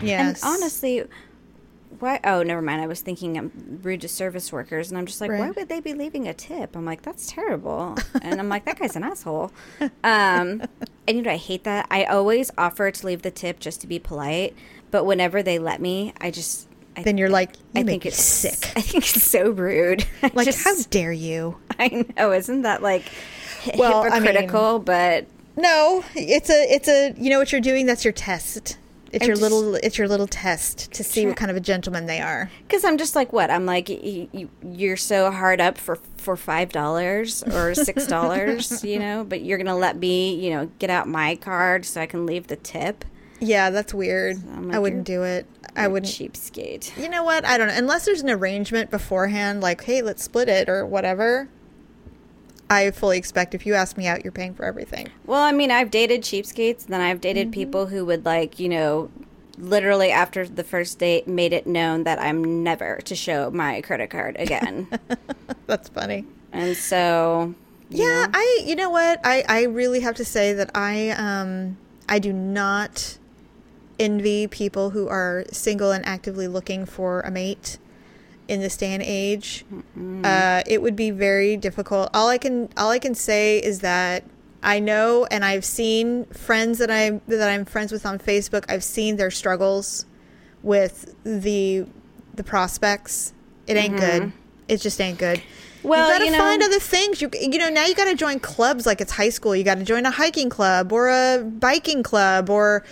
yes, 0.03 0.43
And 0.43 0.55
honestly, 0.55 1.05
why? 2.03 2.19
Oh, 2.25 2.43
never 2.43 2.61
mind. 2.61 2.83
I 2.83 2.87
was 2.87 3.01
thinking 3.01 3.39
I'm 3.39 3.81
rude 3.83 4.01
to 4.03 4.09
service 4.09 4.53
workers, 4.53 4.91
and 4.91 4.99
I'm 4.99 5.07
just 5.07 5.21
like, 5.21 5.31
why 5.31 5.51
would 5.51 5.69
they 5.69 5.81
be 5.81 5.95
leaving 5.95 6.27
a 6.29 6.35
tip? 6.35 6.75
I'm 6.77 6.85
like, 6.85 7.03
that's 7.03 7.31
terrible. 7.31 7.97
and 8.23 8.41
I'm 8.41 8.49
like, 8.49 8.65
that 8.65 8.79
guy's 8.79 8.97
an 8.97 9.05
asshole. 9.05 9.53
Um, 9.81 9.91
and 11.07 11.17
you 11.17 11.23
know, 11.23 11.31
I 11.31 11.37
hate 11.37 11.65
that. 11.65 11.87
I 11.91 12.05
always 12.05 12.51
offer 12.59 12.91
to 12.91 13.07
leave 13.07 13.23
the 13.23 13.31
tip 13.31 13.61
just 13.61 13.81
to 13.83 13.87
be 13.87 13.99
polite, 13.99 14.55
but 14.91 15.05
whenever 15.05 15.43
they 15.43 15.59
let 15.59 15.81
me, 15.81 16.13
I 16.21 16.31
just. 16.31 16.69
I, 16.97 17.05
then 17.05 17.17
you're 17.17 17.31
like, 17.31 17.57
you 17.75 17.81
I 17.81 17.85
think 17.85 18.05
it's 18.05 18.21
sick. 18.23 18.73
I 18.77 18.83
think 18.83 19.05
it's 19.09 19.23
so 19.23 19.51
rude. 19.51 20.05
Like, 20.35 20.45
just- 20.45 20.65
how 20.65 20.75
dare 20.91 21.13
you? 21.13 21.57
I 21.79 22.05
know, 22.19 22.33
isn't 22.33 22.63
that 22.63 22.83
like 22.83 23.05
Well, 23.79 24.03
I 24.03 24.19
mean- 24.21 24.23
hypocritical? 24.35 24.79
but 24.81 25.27
No, 25.57 26.05
it's 26.15 26.51
a, 26.51 26.63
it's 26.75 26.89
a, 26.89 27.15
you 27.17 27.31
know 27.31 27.39
what 27.39 27.51
you're 27.53 27.61
doing? 27.63 27.87
That's 27.87 28.05
your 28.05 28.13
test. 28.13 28.77
It's 29.13 29.23
I'm 29.25 29.29
your 29.29 29.37
just- 29.37 29.43
little, 29.43 29.75
it's 29.77 29.99
your 29.99 30.09
little 30.09 30.27
test 30.27 30.91
to 30.95 31.05
see 31.05 31.27
what 31.27 31.37
kind 31.37 31.51
of 31.51 31.57
a 31.57 31.61
gentleman 31.61 32.07
they 32.07 32.21
are. 32.21 32.51
Because 32.67 32.85
I'm 32.85 32.97
just 32.97 33.15
like, 33.15 33.33
what? 33.33 33.51
I'm 33.51 33.67
like, 33.67 33.89
y- 33.89 34.29
y- 34.33 34.49
you're 34.63 34.97
so 34.97 35.31
hard 35.31 35.61
up 35.61 35.77
for 35.79 35.99
for 36.17 36.37
five 36.37 36.71
dollars 36.73 37.43
or 37.43 37.75
six 37.75 38.07
dollars, 38.17 38.83
you 38.85 38.99
know, 38.99 39.25
but 39.25 39.43
you're 39.43 39.59
gonna 39.59 39.77
let 39.77 39.97
me, 39.97 40.35
you 40.37 40.51
know, 40.51 40.67
get 40.79 40.89
out 40.89 41.07
my 41.09 41.37
card 41.37 41.85
so 41.85 42.01
I 42.01 42.07
can 42.07 42.25
leave 42.27 42.47
the 42.47 42.57
tip. 42.57 43.05
Yeah, 43.41 43.71
that's 43.71 43.93
weird. 43.93 44.37
I'm 44.37 44.69
like, 44.69 44.77
I 44.77 44.79
wouldn't 44.79 45.05
do 45.05 45.25
it. 45.25 45.47
I 45.75 45.89
wouldn't. 45.89 46.13
cheapskate. 46.13 46.97
You 47.03 47.09
know 47.09 47.25
what? 47.25 47.45
I 47.45 47.59
don't 47.59 47.67
know. 47.69 47.75
Unless 47.77 48.05
there's 48.05 48.23
an 48.23 48.31
arrangement 48.31 48.91
beforehand, 48.91 49.61
like, 49.63 49.83
hey, 49.83 50.01
let's 50.01 50.23
split 50.23 50.49
it 50.49 50.69
or 50.69 50.87
whatever. 50.87 51.49
I 52.73 52.91
fully 52.91 53.19
expect 53.19 53.55
if 53.55 53.67
you 53.67 53.75
ask 53.75 53.97
me 53.97 54.07
out, 54.07 54.25
you're 54.25 54.33
paying 54.33 54.55
for 54.55 54.65
everything. 54.65 55.13
Well, 55.27 55.43
I 55.43 55.53
mean, 55.53 55.71
I've 55.71 55.91
dated 55.91 56.23
cheapskates, 56.23 56.85
and 56.85 56.93
then 56.95 57.01
I've 57.01 57.21
dated 57.21 57.49
Mm-hmm. 57.49 57.53
people 57.53 57.87
who 57.87 58.05
would 58.05 58.25
like, 58.25 58.59
you 58.59 58.69
know, 58.69 59.11
literally 59.59 60.11
after 60.11 60.47
the 60.47 60.65
first 60.65 60.99
date, 60.99 61.27
made 61.29 61.53
it 61.53 61.67
known 61.67 62.05
that 62.05 62.19
I'm 62.21 62.63
never 62.63 62.99
to 63.05 63.15
show 63.15 63.51
my 63.51 63.81
credit 63.81 64.11
card 64.11 64.37
again, 64.39 64.89
That's 65.67 65.89
funny. 65.89 66.25
and 66.53 66.77
so. 66.77 67.55
you 67.91 67.99
Yeah, 67.99 68.05
know, 68.07 68.27
I 68.33 68.63
you 68.65 68.75
know 68.77 68.91
what? 68.91 69.21
I 69.25 69.45
I 69.49 69.63
really 69.65 70.01
have 70.01 70.15
to 70.17 70.25
say 70.25 70.53
that 70.53 70.71
I 70.75 71.11
um 71.11 71.79
I 72.09 72.19
do 72.19 72.33
not 72.33 73.19
envy 73.99 74.47
people 74.47 74.91
who 74.91 75.09
are 75.09 75.45
single 75.53 75.93
and 75.93 76.05
actively 76.07 76.49
looking 76.49 76.87
for 76.87 77.21
a 77.21 77.31
mate 77.31 77.79
in 78.53 78.61
this 78.61 78.77
day 78.77 78.93
and 78.93 79.03
age. 79.03 79.65
Uh, 80.25 80.63
it 80.67 80.83
would 80.83 80.95
be 80.95 81.11
very 81.11 81.57
difficult. 81.57 82.11
All 82.15 82.29
I 82.29 82.39
can 82.39 82.69
all 82.77 82.91
I 82.91 82.99
can 82.99 83.15
say 83.15 83.59
is 83.59 83.81
that 83.81 84.25
I 84.63 84.79
know 84.79 85.27
and 85.31 85.45
I've 85.45 85.65
seen 85.65 86.27
friends 86.27 86.79
that 86.79 86.91
I 86.91 87.21
that 87.29 87.49
I'm 87.49 87.65
friends 87.65 87.91
with 87.91 88.05
on 88.05 88.19
Facebook. 88.19 88.65
I've 88.69 88.85
seen 88.85 89.17
their 89.17 89.31
struggles 89.31 90.05
with 90.63 91.15
the 91.25 91.87
the 92.35 92.45
prospects. 92.45 93.33
It 93.67 93.77
ain't 93.77 93.97
good. 93.99 94.33
It 94.69 94.81
just 94.81 95.01
ain't 95.01 95.19
good. 95.19 95.43
Well, 95.83 96.07
you 96.07 96.13
gotta 96.15 96.25
you 96.27 96.31
know- 96.31 96.39
find 96.39 96.63
other 96.63 96.79
things. 96.79 97.21
You 97.23 97.31
you 97.41 97.59
know 97.59 97.71
now 97.71 97.87
you 97.87 97.95
got 97.95 98.05
to 98.05 98.15
join 98.15 98.39
clubs 98.39 98.87
like 98.87 99.01
it's 99.01 99.13
high 99.13 99.31
school. 99.31 99.57
You 99.57 99.65
got 99.65 99.79
to 99.79 99.85
join 99.85 100.07
a 100.07 100.11
hiking 100.11 100.49
club 100.51 100.93
or 100.93 101.09
a 101.09 101.43
biking 101.43 102.03
club 102.03 102.51
or 102.51 102.85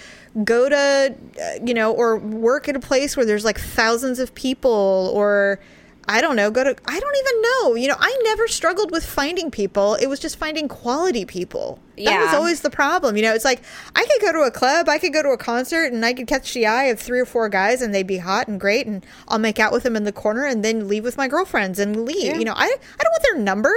go 0.45 0.69
to 0.69 1.15
uh, 1.43 1.65
you 1.65 1.75
know 1.75 1.93
or 1.93 2.17
work 2.17 2.69
at 2.69 2.77
a 2.77 2.81
place 2.81 3.17
where 3.17 3.27
there's 3.27 3.45
like 3.45 3.59
thousands 3.59 4.19
of 4.19 4.35
people 4.35 5.11
or 5.15 5.61
I 6.09 6.21
don't 6.21 6.35
know. 6.35 6.51
Go 6.51 6.65
to 6.65 6.71
I 6.71 6.99
don't 6.99 7.17
even 7.19 7.43
know. 7.43 7.75
You 7.77 7.89
know 7.89 7.97
I 7.99 8.21
never 8.25 8.49
struggled 8.49 8.91
with 8.91 9.05
finding 9.05 9.51
people. 9.51 9.95
It 9.95 10.07
was 10.07 10.19
just 10.19 10.37
finding 10.39 10.67
quality 10.67 11.25
people. 11.25 11.79
That 11.97 12.25
was 12.25 12.35
always 12.35 12.63
the 12.63 12.71
problem. 12.71 13.17
You 13.17 13.23
know 13.23 13.35
it's 13.35 13.45
like 13.45 13.63
I 13.95 14.07
could 14.07 14.21
go 14.21 14.33
to 14.33 14.41
a 14.41 14.51
club, 14.51 14.89
I 14.89 14.99
could 14.99 15.13
go 15.13 15.23
to 15.23 15.29
a 15.31 15.37
concert, 15.37 15.93
and 15.93 16.05
I 16.05 16.13
could 16.15 16.27
catch 16.27 16.53
the 16.55 16.67
eye 16.67 16.85
of 16.85 16.99
three 16.99 17.21
or 17.21 17.27
four 17.27 17.49
guys, 17.49 17.83
and 17.83 17.95
they'd 17.95 18.07
be 18.07 18.19
hot 18.19 18.49
and 18.49 18.59
great, 18.59 18.87
and 18.87 19.05
I'll 19.29 19.39
make 19.39 19.59
out 19.61 19.73
with 19.73 19.83
them 19.83 19.95
in 19.95 20.05
the 20.05 20.13
corner, 20.13 20.47
and 20.47 20.65
then 20.65 20.89
leave 20.89 21.05
with 21.05 21.17
my 21.17 21.29
girlfriends 21.29 21.79
and 21.79 22.05
leave. 22.05 22.25
Yeah. 22.25 22.39
You 22.39 22.45
know 22.45 22.55
I 22.57 22.65
I 22.65 23.03
don't 23.03 23.13
want 23.13 23.23
their 23.23 23.39
number. 23.39 23.75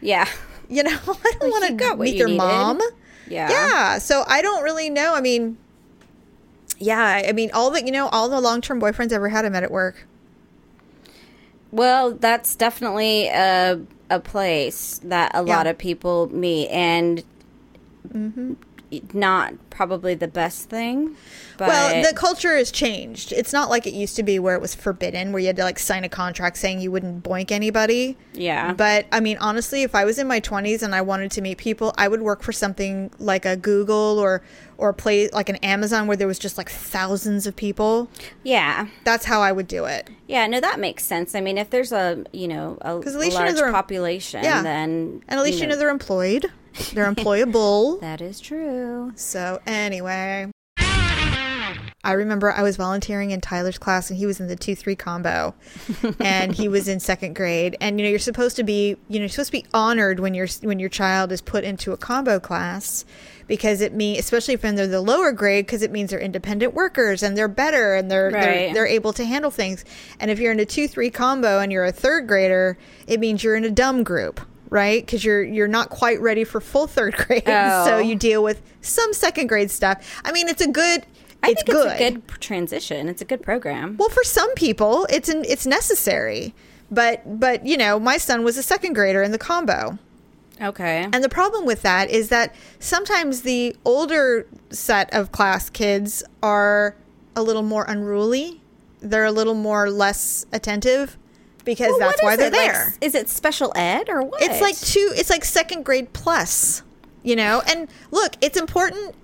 yeah, 0.00 0.28
You 0.68 0.82
know, 0.82 0.98
I 1.06 1.32
don't 1.38 1.50
want 1.50 1.78
to 1.78 1.96
meet 1.96 2.18
their 2.18 2.26
needed. 2.26 2.38
mom. 2.38 2.80
yeah, 3.28 3.50
Yeah, 3.50 3.98
so 3.98 4.24
I 4.26 4.42
don't 4.42 4.62
really 4.62 4.90
know. 4.90 5.14
I 5.14 5.20
mean, 5.20 5.58
Yeah, 6.78 7.22
I 7.26 7.32
mean, 7.32 7.50
all 7.52 7.70
the 7.70 7.84
you 7.84 7.92
know, 7.92 8.08
all 8.08 8.28
the 8.28 8.40
long 8.40 8.60
term 8.60 8.80
boyfriends 8.80 9.12
I 9.12 9.16
ever 9.16 9.28
had, 9.28 9.44
I 9.44 9.48
met 9.48 9.62
at 9.62 9.70
work. 9.70 10.06
Well, 11.70 12.12
that's 12.12 12.54
definitely 12.54 13.28
a 13.28 13.80
a 14.08 14.20
place 14.20 15.00
that 15.04 15.32
a 15.34 15.42
lot 15.42 15.66
of 15.66 15.78
people 15.78 16.28
meet, 16.28 16.68
and 16.68 17.24
mm-hmm. 18.08 18.54
Not 19.12 19.54
probably 19.70 20.14
the 20.14 20.28
best 20.28 20.68
thing. 20.70 21.16
But 21.58 21.68
well, 21.68 22.02
the 22.02 22.14
culture 22.16 22.56
has 22.56 22.70
changed. 22.70 23.32
It's 23.32 23.52
not 23.52 23.70
like 23.70 23.86
it 23.86 23.94
used 23.94 24.14
to 24.16 24.22
be 24.22 24.38
where 24.38 24.54
it 24.54 24.60
was 24.60 24.74
forbidden, 24.74 25.32
where 25.32 25.40
you 25.40 25.46
had 25.46 25.56
to 25.56 25.64
like 25.64 25.78
sign 25.78 26.04
a 26.04 26.08
contract 26.08 26.56
saying 26.58 26.80
you 26.80 26.90
wouldn't 26.90 27.22
boink 27.24 27.50
anybody. 27.50 28.16
yeah, 28.34 28.72
But 28.74 29.06
I 29.10 29.20
mean, 29.20 29.38
honestly, 29.40 29.82
if 29.82 29.94
I 29.94 30.04
was 30.04 30.18
in 30.18 30.26
my 30.26 30.40
20s 30.40 30.82
and 30.82 30.94
I 30.94 31.00
wanted 31.00 31.30
to 31.32 31.40
meet 31.40 31.56
people, 31.58 31.94
I 31.96 32.08
would 32.08 32.20
work 32.22 32.42
for 32.42 32.52
something 32.52 33.10
like 33.18 33.44
a 33.46 33.56
Google 33.56 34.18
or 34.18 34.42
or 34.78 34.92
play 34.92 35.28
like 35.30 35.48
an 35.48 35.56
Amazon 35.56 36.06
where 36.06 36.18
there 36.18 36.26
was 36.26 36.38
just 36.38 36.58
like 36.58 36.68
thousands 36.68 37.46
of 37.46 37.56
people. 37.56 38.10
yeah, 38.42 38.88
That's 39.04 39.24
how 39.24 39.40
I 39.40 39.50
would 39.50 39.66
do 39.68 39.86
it. 39.86 40.10
yeah. 40.28 40.46
No, 40.46 40.60
that 40.60 40.78
makes 40.78 41.02
sense. 41.04 41.34
I 41.34 41.40
mean, 41.40 41.56
if 41.56 41.70
there's 41.70 41.92
a 41.92 42.24
you 42.32 42.48
know 42.48 42.76
a, 42.82 42.98
a 42.98 43.04
you 43.04 43.30
know 43.30 43.34
large 43.36 43.72
population, 43.72 44.44
Yeah. 44.44 44.62
then 44.62 45.22
And 45.28 45.38
at 45.40 45.44
least 45.44 45.60
you 45.60 45.66
know 45.66 45.76
they're 45.76 45.88
employed. 45.88 46.52
They're 46.92 47.12
employable. 47.12 48.00
that 48.00 48.20
is 48.20 48.40
true. 48.40 49.12
So 49.16 49.60
anyway, 49.66 50.50
I 50.78 52.12
remember 52.12 52.52
I 52.52 52.62
was 52.62 52.76
volunteering 52.76 53.32
in 53.32 53.40
Tyler's 53.40 53.78
class 53.78 54.10
and 54.10 54.18
he 54.18 54.26
was 54.26 54.38
in 54.38 54.46
the 54.46 54.56
2-3 54.56 54.96
combo. 54.96 55.54
And 56.20 56.54
he 56.54 56.68
was 56.68 56.88
in 56.88 57.00
second 57.00 57.34
grade. 57.34 57.76
And 57.80 57.98
you 57.98 58.04
know 58.04 58.10
you're 58.10 58.18
supposed 58.18 58.56
to 58.56 58.64
be 58.64 58.96
you 59.08 59.18
know 59.18 59.22
you're 59.22 59.28
supposed 59.28 59.48
to 59.48 59.58
be 59.60 59.66
honored 59.74 60.20
when 60.20 60.34
your 60.34 60.46
when 60.62 60.78
your 60.78 60.88
child 60.88 61.32
is 61.32 61.40
put 61.40 61.64
into 61.64 61.92
a 61.92 61.96
combo 61.96 62.38
class 62.38 63.04
because 63.48 63.80
it 63.80 63.92
means 63.92 64.18
especially 64.20 64.54
if 64.54 64.62
they're 64.62 64.86
the 64.86 65.00
lower 65.00 65.32
grade 65.32 65.66
because 65.66 65.82
it 65.82 65.90
means 65.90 66.10
they're 66.10 66.20
independent 66.20 66.74
workers 66.74 67.22
and 67.22 67.36
they're 67.36 67.48
better 67.48 67.94
and 67.94 68.10
they're, 68.10 68.30
they're 68.30 68.74
they're 68.74 68.86
able 68.86 69.12
to 69.14 69.24
handle 69.24 69.50
things. 69.50 69.84
And 70.20 70.30
if 70.30 70.38
you're 70.38 70.52
in 70.52 70.60
a 70.60 70.66
2-3 70.66 71.12
combo 71.12 71.58
and 71.58 71.72
you're 71.72 71.84
a 71.84 71.92
third 71.92 72.28
grader 72.28 72.78
it 73.06 73.18
means 73.18 73.42
you're 73.42 73.56
in 73.56 73.64
a 73.64 73.70
dumb 73.70 74.04
group 74.04 74.40
right 74.70 75.04
because 75.04 75.24
you're 75.24 75.42
you're 75.42 75.68
not 75.68 75.90
quite 75.90 76.20
ready 76.20 76.44
for 76.44 76.60
full 76.60 76.86
third 76.86 77.14
grade 77.26 77.44
Oh. 77.46 77.84
so 77.86 77.98
you 77.98 78.14
deal 78.16 78.42
with 78.42 78.60
some 78.80 79.12
second 79.12 79.46
grade 79.48 79.70
stuff 79.70 80.20
i 80.24 80.32
mean 80.32 80.48
it's 80.48 80.62
a 80.62 80.68
good 80.68 81.06
I 81.42 81.50
it's 81.50 81.62
think 81.62 81.76
good. 81.76 81.92
it's 81.92 82.00
a 82.00 82.10
good 82.18 82.28
transition. 82.40 83.08
It's 83.08 83.20
a 83.22 83.24
good 83.26 83.42
program. 83.42 83.96
well 83.98 84.08
for 84.08 84.24
some 84.24 84.52
people 84.54 85.06
it's 85.10 85.28
an, 85.28 85.44
it's 85.46 85.66
necessary 85.66 86.54
but 86.90 87.22
but 87.38 87.64
you 87.66 87.76
know 87.76 88.00
my 88.00 88.16
son 88.16 88.42
was 88.42 88.56
a 88.56 88.62
second 88.62 88.94
grader 88.94 89.22
in 89.22 89.32
the 89.32 89.38
combo 89.38 89.98
Okay. 90.60 91.06
and 91.12 91.22
the 91.22 91.28
problem 91.28 91.66
with 91.66 91.82
that 91.82 92.08
is 92.10 92.30
that 92.30 92.54
sometimes 92.80 93.42
the 93.42 93.76
older 93.84 94.46
set 94.70 95.12
of 95.12 95.30
class 95.30 95.68
kids 95.68 96.24
are 96.42 96.96
a 97.36 97.42
little 97.42 97.62
more 97.62 97.84
unruly 97.86 98.60
they're 99.00 99.26
a 99.26 99.30
little 99.32 99.54
more 99.54 99.90
less 99.90 100.46
attentive 100.52 101.18
because 101.66 101.90
Well, 101.90 101.98
that's 101.98 102.22
why 102.22 102.36
they're 102.36 102.46
it? 102.46 102.52
Like, 102.54 102.72
there 102.72 102.94
is 103.02 103.14
it 103.14 103.28
special 103.28 103.72
ed 103.76 104.08
or 104.08 104.22
what? 104.22 104.40
It's 104.40 104.62
like 104.62 104.78
two. 104.78 105.12
It's 105.14 105.28
like 105.28 105.44
second 105.44 105.84
grade 105.84 106.14
plus, 106.14 106.82
you 107.22 107.36
know. 107.36 107.62
And 107.68 107.88
look, 108.10 108.36
it's 108.40 108.56
important. 108.56 109.14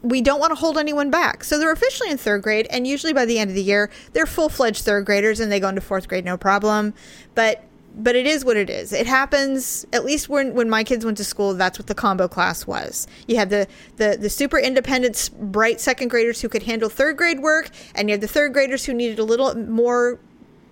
We 0.00 0.22
don't 0.22 0.40
want 0.40 0.52
to 0.52 0.54
hold 0.54 0.78
anyone 0.78 1.10
back. 1.10 1.44
So 1.44 1.58
they're 1.58 1.72
officially 1.72 2.10
in 2.10 2.16
third 2.16 2.42
grade, 2.42 2.66
and 2.70 2.86
usually 2.86 3.12
by 3.12 3.26
the 3.26 3.38
end 3.38 3.50
of 3.50 3.56
the 3.56 3.62
year, 3.62 3.90
they're 4.14 4.24
full 4.24 4.48
fledged 4.48 4.84
third 4.84 5.04
graders, 5.04 5.40
and 5.40 5.52
they 5.52 5.60
go 5.60 5.68
into 5.68 5.82
fourth 5.82 6.08
grade 6.08 6.24
no 6.24 6.38
problem. 6.38 6.94
But 7.34 7.64
but 7.92 8.14
it 8.14 8.24
is 8.24 8.44
what 8.44 8.56
it 8.56 8.70
is. 8.70 8.92
It 8.92 9.06
happens. 9.06 9.84
At 9.92 10.04
least 10.04 10.28
when 10.28 10.54
when 10.54 10.70
my 10.70 10.84
kids 10.84 11.04
went 11.04 11.18
to 11.18 11.24
school, 11.24 11.54
that's 11.54 11.78
what 11.78 11.88
the 11.88 11.94
combo 11.94 12.28
class 12.28 12.66
was. 12.66 13.08
You 13.26 13.36
had 13.36 13.50
the 13.50 13.66
the 13.96 14.16
the 14.18 14.30
super 14.30 14.58
independent, 14.58 15.30
bright 15.38 15.80
second 15.80 16.08
graders 16.08 16.40
who 16.40 16.48
could 16.48 16.62
handle 16.62 16.88
third 16.88 17.16
grade 17.16 17.40
work, 17.40 17.70
and 17.94 18.08
you 18.08 18.14
had 18.14 18.20
the 18.20 18.28
third 18.28 18.52
graders 18.52 18.84
who 18.84 18.94
needed 18.94 19.18
a 19.18 19.24
little 19.24 19.54
more 19.56 20.20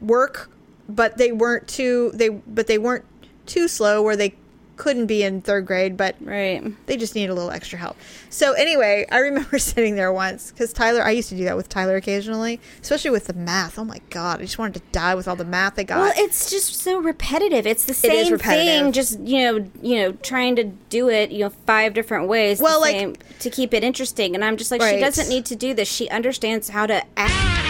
work 0.01 0.49
but 0.89 1.19
they 1.19 1.33
weren't 1.33 1.69
too 1.69 2.11
they 2.15 2.29
but 2.31 2.67
they 2.67 2.79
weren't 2.79 3.05
too 3.47 3.69
slow 3.69 4.03
where 4.03 4.17
they 4.17 4.35
couldn't 4.77 5.07
be 5.07 5.25
in 5.25 5.43
third 5.43 5.67
grade 5.67 5.97
but 5.97 6.15
right. 6.21 6.63
they 6.87 6.97
just 6.97 7.17
need 7.17 7.29
a 7.29 7.35
little 7.35 7.51
extra 7.51 7.77
help 7.77 7.97
so 8.31 8.53
anyway 8.53 9.05
i 9.11 9.19
remember 9.19 9.59
sitting 9.73 9.97
there 9.97 10.13
once 10.13 10.53
because 10.53 10.73
tyler 10.73 11.03
i 11.03 11.11
used 11.11 11.29
to 11.29 11.35
do 11.35 11.43
that 11.43 11.57
with 11.57 11.69
tyler 11.69 11.97
occasionally 11.97 12.61
especially 12.81 13.11
with 13.11 13.27
the 13.27 13.33
math 13.35 13.77
oh 13.77 13.85
my 13.85 14.01
god 14.11 14.39
i 14.39 14.43
just 14.43 14.57
wanted 14.57 14.75
to 14.75 14.93
die 14.93 15.17
with 15.17 15.27
all 15.27 15.35
the 15.35 15.45
math 15.45 15.77
i 15.81 15.83
got 15.83 15.99
Well, 15.99 16.13
it's 16.17 16.49
just 16.49 16.77
so 16.77 17.01
repetitive. 17.01 17.67
It's 17.67 17.87
the 17.87 17.93
same 17.95 18.33
repetitive. 18.33 18.85
thing, 18.85 18.93
just 18.93 19.19
you 19.19 19.43
know, 19.43 19.69
you 19.83 19.97
know, 19.97 20.13
trying 20.13 20.55
to 20.57 20.65
do 20.65 21.11
it, 21.11 21.33
you 21.33 21.41
know, 21.41 21.51
five 21.67 21.93
different 21.93 22.29
ways. 22.29 22.61
Well, 22.61 22.81
like- 22.81 22.95
same- 22.95 23.17
to 23.41 23.51
keep 23.51 23.75
it 23.75 23.83
interesting. 23.83 24.35
And 24.37 24.45
I'm 24.45 24.57
just 24.57 24.71
like, 24.71 24.81
she 24.81 25.01
doesn't 25.01 25.29
need 25.29 25.45
to 25.47 25.57
do 25.57 25.75
this. 25.75 25.89
She 25.91 26.09
understands 26.09 26.69
how 26.69 26.87
to 26.87 27.03
act. 27.17 27.68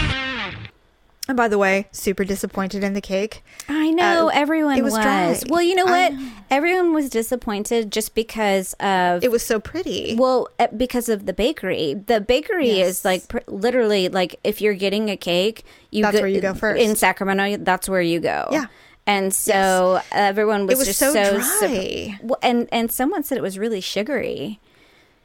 And 1.28 1.36
by 1.36 1.46
the 1.46 1.58
way 1.58 1.86
super 1.92 2.24
disappointed 2.24 2.82
in 2.82 2.94
the 2.94 3.00
cake 3.00 3.44
I 3.68 3.90
know 3.90 4.28
Uh, 4.28 4.30
everyone 4.34 4.78
it 4.78 4.82
was 4.82 4.94
was. 4.94 5.02
dry. 5.02 5.36
Well, 5.48 5.62
you 5.62 5.74
know 5.74 5.84
what? 5.84 6.12
know. 6.14 6.28
Everyone 6.50 6.94
was 6.94 7.10
disappointed 7.10 7.92
just 7.92 8.14
because 8.14 8.72
of 8.80 9.22
it 9.22 9.30
was 9.30 9.42
so 9.44 9.60
pretty 9.60 10.14
Well, 10.18 10.48
uh, 10.58 10.68
because 10.74 11.08
of 11.10 11.26
the 11.26 11.32
bakery. 11.34 11.94
The 11.94 12.20
bakery 12.20 12.70
Yes. 12.78 12.88
is 12.88 13.04
like 13.04 13.28
pr- 13.28 13.38
literally 13.46 14.08
like 14.08 14.36
if 14.42 14.60
you're 14.62 14.74
getting 14.74 15.10
a 15.10 15.16
cake, 15.16 15.64
you 15.90 16.02
That's 16.02 16.18
where 16.18 16.26
you 16.28 16.40
go 16.40 16.54
first. 16.54 16.80
in 16.82 16.96
Sacramento. 16.96 17.62
That's 17.62 17.88
where 17.88 18.00
you 18.00 18.20
go. 18.20 18.48
Yeah. 18.50 18.66
And 19.06 19.32
so 19.34 20.00
everyone 20.12 20.66
was, 20.66 20.78
was 20.78 20.86
just 20.88 20.98
so 20.98 21.12
so, 21.12 21.38
dry. 21.68 22.18
well, 22.22 22.38
and 22.42 22.68
and 22.72 22.90
someone 22.90 23.22
said 23.24 23.36
it 23.38 23.42
was 23.42 23.58
really 23.58 23.80
sugary. 23.82 24.60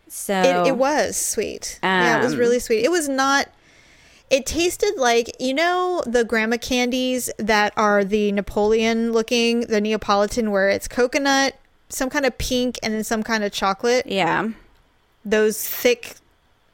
So 0.10 0.34
It, 0.36 0.68
it 0.70 0.76
was 0.78 1.16
sweet. 1.18 1.80
yeah, 1.82 2.20
it 2.20 2.24
was 2.24 2.34
Um, 2.34 2.40
really 2.40 2.60
sweet. 2.60 2.84
It 2.84 2.92
was 2.92 3.08
not. 3.10 3.48
It 4.34 4.48
tasted 4.48 4.94
like 4.98 5.40
you 5.40 5.54
know 5.54 6.02
the 6.08 6.24
grandma 6.24 6.58
candies 6.58 7.30
that 7.38 7.72
are 7.78 8.04
the 8.04 8.32
Napoleon 8.32 9.12
looking, 9.14 9.62
the 9.62 9.80
Neapolitan, 9.80 10.50
where 10.50 10.70
it's 10.70 10.88
coconut, 10.88 11.56
some 11.90 12.10
kind 12.10 12.26
of 12.26 12.36
pink, 12.40 12.80
and 12.82 12.94
then 12.94 13.04
some 13.04 13.22
kind 13.22 13.44
of 13.44 13.52
chocolate. 13.52 14.08
yeah. 14.08 14.50
Those 15.26 15.66
thick, 15.66 16.16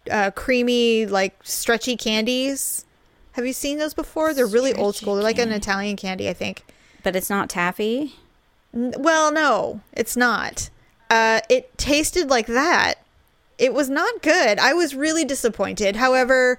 uh, 0.10 0.32
creamy, 0.32 1.06
like 1.06 1.36
stretchy 1.44 1.96
candies. 1.98 2.86
Have 3.34 3.46
you 3.46 3.54
seen 3.54 3.78
those 3.78 3.94
before? 3.94 4.34
They're 4.34 4.48
really 4.48 4.74
old 4.74 4.96
school. 4.96 5.16
They're 5.16 5.24
like 5.24 5.38
an. 5.38 5.52
Italian 5.52 5.98
candy, 5.98 6.30
I 6.30 6.34
think. 6.34 6.64
But 7.04 7.16
it's 7.16 7.30
not 7.30 7.50
taffy. 7.50 8.16
N- 8.74 8.94
Well, 8.98 9.32
no, 9.32 9.82
it's 9.94 10.16
not. 10.18 10.70
Uh, 11.10 11.42
it 11.50 11.78
tasted 11.78 12.30
like 12.30 12.48
that. 12.48 12.96
It 13.58 13.74
was 13.74 13.90
not 13.90 14.22
good. 14.22 14.58
I 14.60 14.74
was 14.74 14.96
really 14.96 15.26
disappointed. 15.26 15.98
However, 15.98 16.58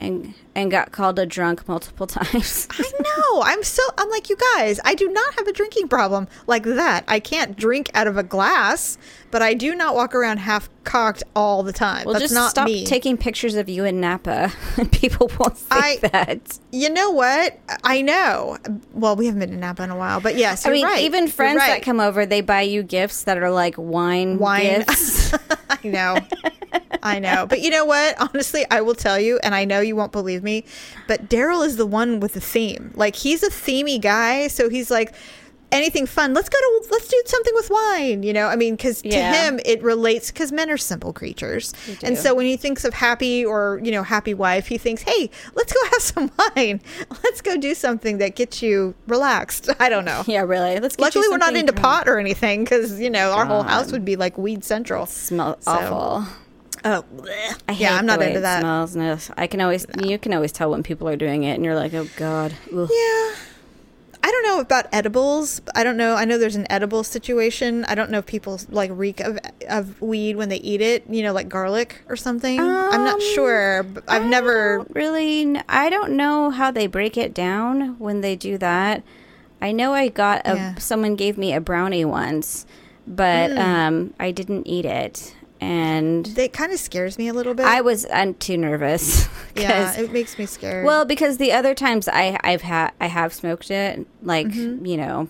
And 0.00 0.34
and 0.54 0.70
got 0.70 0.92
called 0.92 1.18
a 1.18 1.26
drunk 1.26 1.66
multiple 1.68 2.06
times. 2.08 2.68
I 2.70 2.90
know. 3.00 3.42
I'm 3.42 3.62
so. 3.62 3.82
I'm 3.98 4.08
like 4.10 4.28
you 4.28 4.36
guys. 4.56 4.80
I 4.84 4.94
do 4.94 5.08
not 5.08 5.34
have 5.34 5.46
a 5.46 5.52
drinking 5.52 5.88
problem 5.88 6.28
like 6.46 6.64
that. 6.64 7.04
I 7.08 7.20
can't 7.20 7.56
drink 7.56 7.90
out 7.94 8.06
of 8.06 8.16
a 8.16 8.22
glass, 8.22 8.98
but 9.30 9.42
I 9.42 9.54
do 9.54 9.74
not 9.74 9.94
walk 9.94 10.14
around 10.14 10.38
half 10.38 10.68
cocked 10.84 11.22
all 11.34 11.62
the 11.62 11.72
time. 11.72 12.04
well, 12.04 12.12
That's 12.14 12.24
just 12.24 12.34
not 12.34 12.50
stop 12.50 12.66
me. 12.66 12.84
taking 12.84 13.16
pictures 13.16 13.54
of 13.56 13.68
you 13.68 13.84
in 13.84 14.00
Napa. 14.00 14.52
People 14.92 15.30
won't 15.38 15.56
see 15.56 15.66
I- 15.70 15.98
that. 16.02 16.58
you 16.70 16.90
know 16.90 17.10
what? 17.10 17.58
I 17.82 18.02
know. 18.02 18.58
Well, 18.92 19.16
we 19.16 19.26
haven't 19.26 19.40
been 19.40 19.50
to 19.50 19.56
Napa 19.56 19.82
in 19.82 19.90
a 19.90 19.96
while, 19.96 20.20
but 20.20 20.36
yes, 20.36 20.66
I 20.66 20.70
mean, 20.70 20.84
right. 20.84 21.02
even 21.02 21.26
friends 21.28 21.58
right. 21.58 21.68
that 21.78 21.82
come 21.82 22.00
over, 22.00 22.26
they 22.26 22.42
buy 22.42 22.62
you 22.62 22.82
gifts 22.82 23.24
that 23.24 23.38
are 23.38 23.50
like 23.50 23.74
wine, 23.76 24.38
Wine. 24.38 24.62
gifts. 24.80 25.34
I 25.70 25.78
know. 25.88 26.18
I 27.02 27.18
know. 27.18 27.46
But 27.46 27.60
you 27.60 27.70
know 27.70 27.84
what? 27.84 28.14
Honestly, 28.20 28.64
I 28.70 28.80
will 28.82 28.94
tell 28.94 29.18
you, 29.18 29.38
and 29.42 29.54
I 29.54 29.64
know 29.64 29.80
you 29.80 29.96
won't 29.96 30.12
believe 30.12 30.42
me, 30.44 30.64
but 31.08 31.28
Daryl 31.28 31.66
is 31.66 31.76
the 31.76 31.86
one 31.86 32.20
with 32.20 32.34
the 32.34 32.40
theme. 32.40 32.92
Like 32.94 33.16
he's 33.16 33.42
a 33.42 33.50
themey 33.50 34.00
guy, 34.00 34.46
so 34.48 34.68
he's 34.68 34.90
like 34.90 35.14
anything 35.72 36.06
fun. 36.06 36.32
Let's 36.34 36.48
go 36.48 36.56
to 36.58 36.86
let's 36.92 37.08
do 37.08 37.20
something 37.26 37.52
with 37.56 37.68
wine, 37.68 38.22
you 38.22 38.32
know? 38.32 38.46
I 38.46 38.54
mean, 38.54 38.76
cuz 38.76 39.02
to 39.02 39.08
Yeah. 39.08 39.32
him 39.48 39.58
it 39.64 39.82
relates 39.82 40.30
cuz 40.30 40.52
men 40.52 40.70
are 40.70 40.76
simple 40.76 41.12
creatures. 41.12 41.72
And 42.04 42.16
so 42.16 42.32
when 42.32 42.46
he 42.46 42.56
thinks 42.56 42.84
of 42.84 42.94
happy 42.94 43.44
or, 43.44 43.80
you 43.82 43.90
know, 43.90 44.04
happy 44.04 44.34
wife, 44.34 44.68
he 44.68 44.78
thinks, 44.78 45.02
"Hey, 45.02 45.30
let's 45.56 45.72
go 45.72 45.80
have 45.90 46.00
some 46.12 46.30
wine. 46.38 46.80
Let's 47.24 47.40
go 47.40 47.56
do 47.56 47.74
something 47.74 48.18
that 48.18 48.36
gets 48.36 48.62
you 48.62 48.94
relaxed." 49.08 49.68
I 49.80 49.88
don't 49.88 50.04
know. 50.04 50.22
yeah, 50.28 50.42
really. 50.42 50.78
Let's. 50.78 50.94
Get 50.94 51.02
you 51.14 51.20
Luckily, 51.22 51.26
we're 51.28 51.38
not 51.38 51.56
into 51.56 51.72
pot 51.72 52.08
or 52.08 52.20
anything 52.20 52.62
because 52.62 53.00
you 53.00 53.10
know 53.10 53.32
our 53.32 53.44
whole 53.46 53.64
house 53.64 53.90
would 53.90 54.04
be 54.04 54.14
like 54.14 54.38
weed 54.38 54.62
central. 54.64 55.06
Smell 55.06 55.56
So- 55.60 55.72
awful. 55.72 56.24
Oh, 56.84 57.02
I 57.68 57.72
hate 57.72 57.80
yeah, 57.82 57.96
I'm 57.96 58.06
not 58.06 58.14
the 58.14 58.20
way 58.20 58.26
into 58.28 58.38
it 58.40 58.42
that. 58.42 58.60
Smells. 58.60 58.94
No, 58.96 59.18
I 59.36 59.46
can 59.46 59.60
always. 59.60 59.86
You 60.02 60.18
can 60.18 60.34
always 60.34 60.52
tell 60.52 60.70
when 60.70 60.82
people 60.82 61.08
are 61.08 61.16
doing 61.16 61.44
it, 61.44 61.54
and 61.54 61.64
you're 61.64 61.74
like, 61.74 61.94
oh 61.94 62.06
god. 62.16 62.52
Ugh. 62.74 62.88
Yeah. 62.90 63.34
I 64.26 64.30
don't 64.30 64.42
know 64.44 64.60
about 64.60 64.86
edibles. 64.90 65.60
I 65.74 65.84
don't 65.84 65.98
know. 65.98 66.14
I 66.14 66.24
know 66.24 66.38
there's 66.38 66.56
an 66.56 66.66
edible 66.70 67.04
situation. 67.04 67.84
I 67.84 67.94
don't 67.94 68.10
know 68.10 68.18
if 68.18 68.26
people 68.26 68.58
like 68.70 68.90
reek 68.94 69.20
of 69.20 69.38
of 69.68 70.00
weed 70.00 70.36
when 70.36 70.48
they 70.48 70.56
eat 70.56 70.80
it. 70.80 71.04
You 71.10 71.22
know, 71.22 71.32
like 71.34 71.48
garlic 71.48 72.02
or 72.08 72.16
something. 72.16 72.58
I'm 72.60 73.04
not 73.04 73.14
Um, 73.14 73.20
sure. 73.34 73.82
but 73.82 74.04
I've 74.08 74.22
I 74.22 74.26
never. 74.26 74.86
really. 74.90 75.58
I 75.68 75.90
don't 75.90 76.12
know 76.12 76.48
how 76.50 76.70
they 76.70 76.86
break 76.86 77.16
it 77.18 77.34
down 77.34 77.98
when 77.98 78.22
they 78.22 78.34
do 78.34 78.56
that. 78.58 79.02
I 79.60 79.72
know 79.72 79.92
I 79.94 80.08
got 80.08 80.42
a. 80.46 80.54
Yeah. 80.54 80.74
Someone 80.76 81.16
gave 81.16 81.36
me 81.38 81.52
a 81.52 81.60
brownie 81.60 82.04
once, 82.06 82.64
but 83.06 83.50
Mm. 83.50 83.58
um, 83.58 84.14
I 84.18 84.30
didn't 84.30 84.66
eat 84.66 84.86
it, 84.86 85.34
and 85.64 86.26
That 86.26 86.52
kind 86.52 86.72
of 86.72 86.78
scares 86.78 87.16
me 87.18 87.28
a 87.28 87.32
little 87.32 87.54
bit. 87.54 87.64
I 87.66 87.80
was 87.80 88.06
I'm 88.12 88.34
too 88.34 88.56
nervous. 88.56 89.26
yeah, 89.56 89.98
it 89.98 90.12
makes 90.12 90.38
me 90.38 90.46
scared. 90.46 90.84
well, 90.84 91.04
because 91.04 91.38
the 91.38 91.52
other 91.52 91.74
times 91.74 92.08
I 92.08 92.38
I've 92.44 92.62
had 92.62 92.92
I 93.00 93.06
have 93.06 93.32
smoked 93.32 93.70
it, 93.70 94.06
like 94.22 94.46
Mm-hmm. 94.48 94.84
you 94.86 94.96
know, 94.96 95.28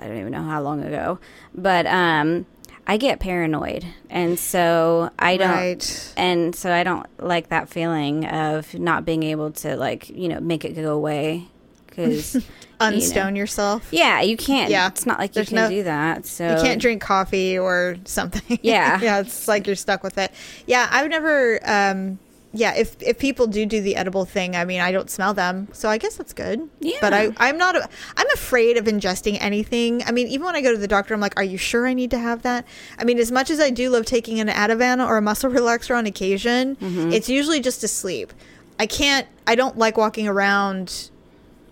I 0.00 0.06
don't 0.08 0.18
even 0.18 0.32
know 0.32 0.42
how 0.42 0.60
long 0.62 0.82
ago, 0.82 1.18
but 1.54 1.86
um, 1.86 2.46
I 2.86 2.96
get 2.98 3.18
paranoid, 3.20 3.84
and 4.10 4.38
so 4.38 5.10
I 5.18 5.36
don't. 5.36 5.50
right. 5.50 6.14
And 6.16 6.54
so 6.54 6.72
I 6.72 6.84
don't 6.84 7.06
like 7.18 7.48
that 7.48 7.68
feeling 7.68 8.24
of 8.26 8.74
not 8.74 9.04
being 9.04 9.22
able 9.22 9.50
to 9.52 9.76
like 9.76 10.08
you 10.08 10.28
know 10.28 10.40
make 10.40 10.64
it 10.64 10.74
go 10.74 10.94
away 10.94 11.48
because 11.96 12.44
Unstone 12.80 13.36
yourself. 13.36 13.88
yeah 13.90 14.20
you 14.20 14.36
can't 14.36 14.70
Yeah. 14.70 14.88
it's 14.88 15.06
not 15.06 15.18
like 15.18 15.34
you 15.34 15.44
can 15.46 15.54
no- 15.56 15.68
do 15.70 15.82
that 15.84 16.26
so 16.26 16.56
You 16.56 16.62
can't 16.62 16.80
drink 16.80 17.00
coffee 17.02 17.58
or 17.58 17.96
something. 18.04 18.58
Yeah. 18.62 19.00
yeah, 19.00 19.20
it's 19.20 19.48
like 19.48 19.66
you're 19.66 19.76
stuck 19.76 20.02
with 20.02 20.18
it. 20.18 20.30
Yeah, 20.66 20.86
I've 20.90 21.08
never. 21.08 21.58
Um, 21.64 22.18
yeah, 22.52 22.74
if 22.74 22.96
if 23.02 23.18
people 23.18 23.46
do 23.48 23.66
do 23.66 23.80
the 23.82 23.96
edible 23.96 24.24
thing, 24.24 24.56
I 24.56 24.64
mean, 24.64 24.80
I 24.80 24.90
don't 24.90 25.10
smell 25.10 25.34
them, 25.34 25.68
so 25.72 25.88
I 25.90 25.98
guess 25.98 26.16
that's 26.16 26.32
good. 26.32 26.68
Yeah. 26.80 26.96
But 27.02 27.12
I 27.12 27.28
I'm 27.36 27.58
not. 27.58 27.76
A, 27.76 27.86
I'm 28.16 28.30
afraid 28.32 28.76
of 28.78 28.86
ingesting 28.86 29.36
anything. 29.40 30.02
I 30.06 30.10
mean, 30.10 30.26
even 30.28 30.46
when 30.46 30.56
I 30.56 30.62
go 30.62 30.72
to 30.72 30.78
the 30.78 30.88
doctor, 30.88 31.12
I'm 31.12 31.20
like, 31.20 31.36
"Are 31.38 31.44
you 31.44 31.58
sure 31.58 31.86
I 31.86 31.92
need 31.92 32.10
to 32.12 32.18
have 32.18 32.42
that?" 32.42 32.64
I 32.98 33.04
mean, 33.04 33.18
as 33.18 33.30
much 33.30 33.50
as 33.50 33.60
I 33.60 33.68
do 33.70 33.90
love 33.90 34.06
taking 34.06 34.40
an 34.40 34.48
Ativan 34.48 35.06
or 35.06 35.18
a 35.18 35.22
muscle 35.22 35.50
relaxer 35.58 35.94
on 35.96 36.06
occasion, 36.06 36.76
Mm-hmm. 36.76 37.12
it's 37.12 37.28
usually 37.28 37.60
just 37.60 37.80
to 37.82 37.88
sleep. 37.88 38.32
I 38.80 38.86
can't. 38.86 39.26
I 39.46 39.54
don't 39.54 39.76
like 39.76 39.98
walking 39.98 40.26
around 40.26 41.10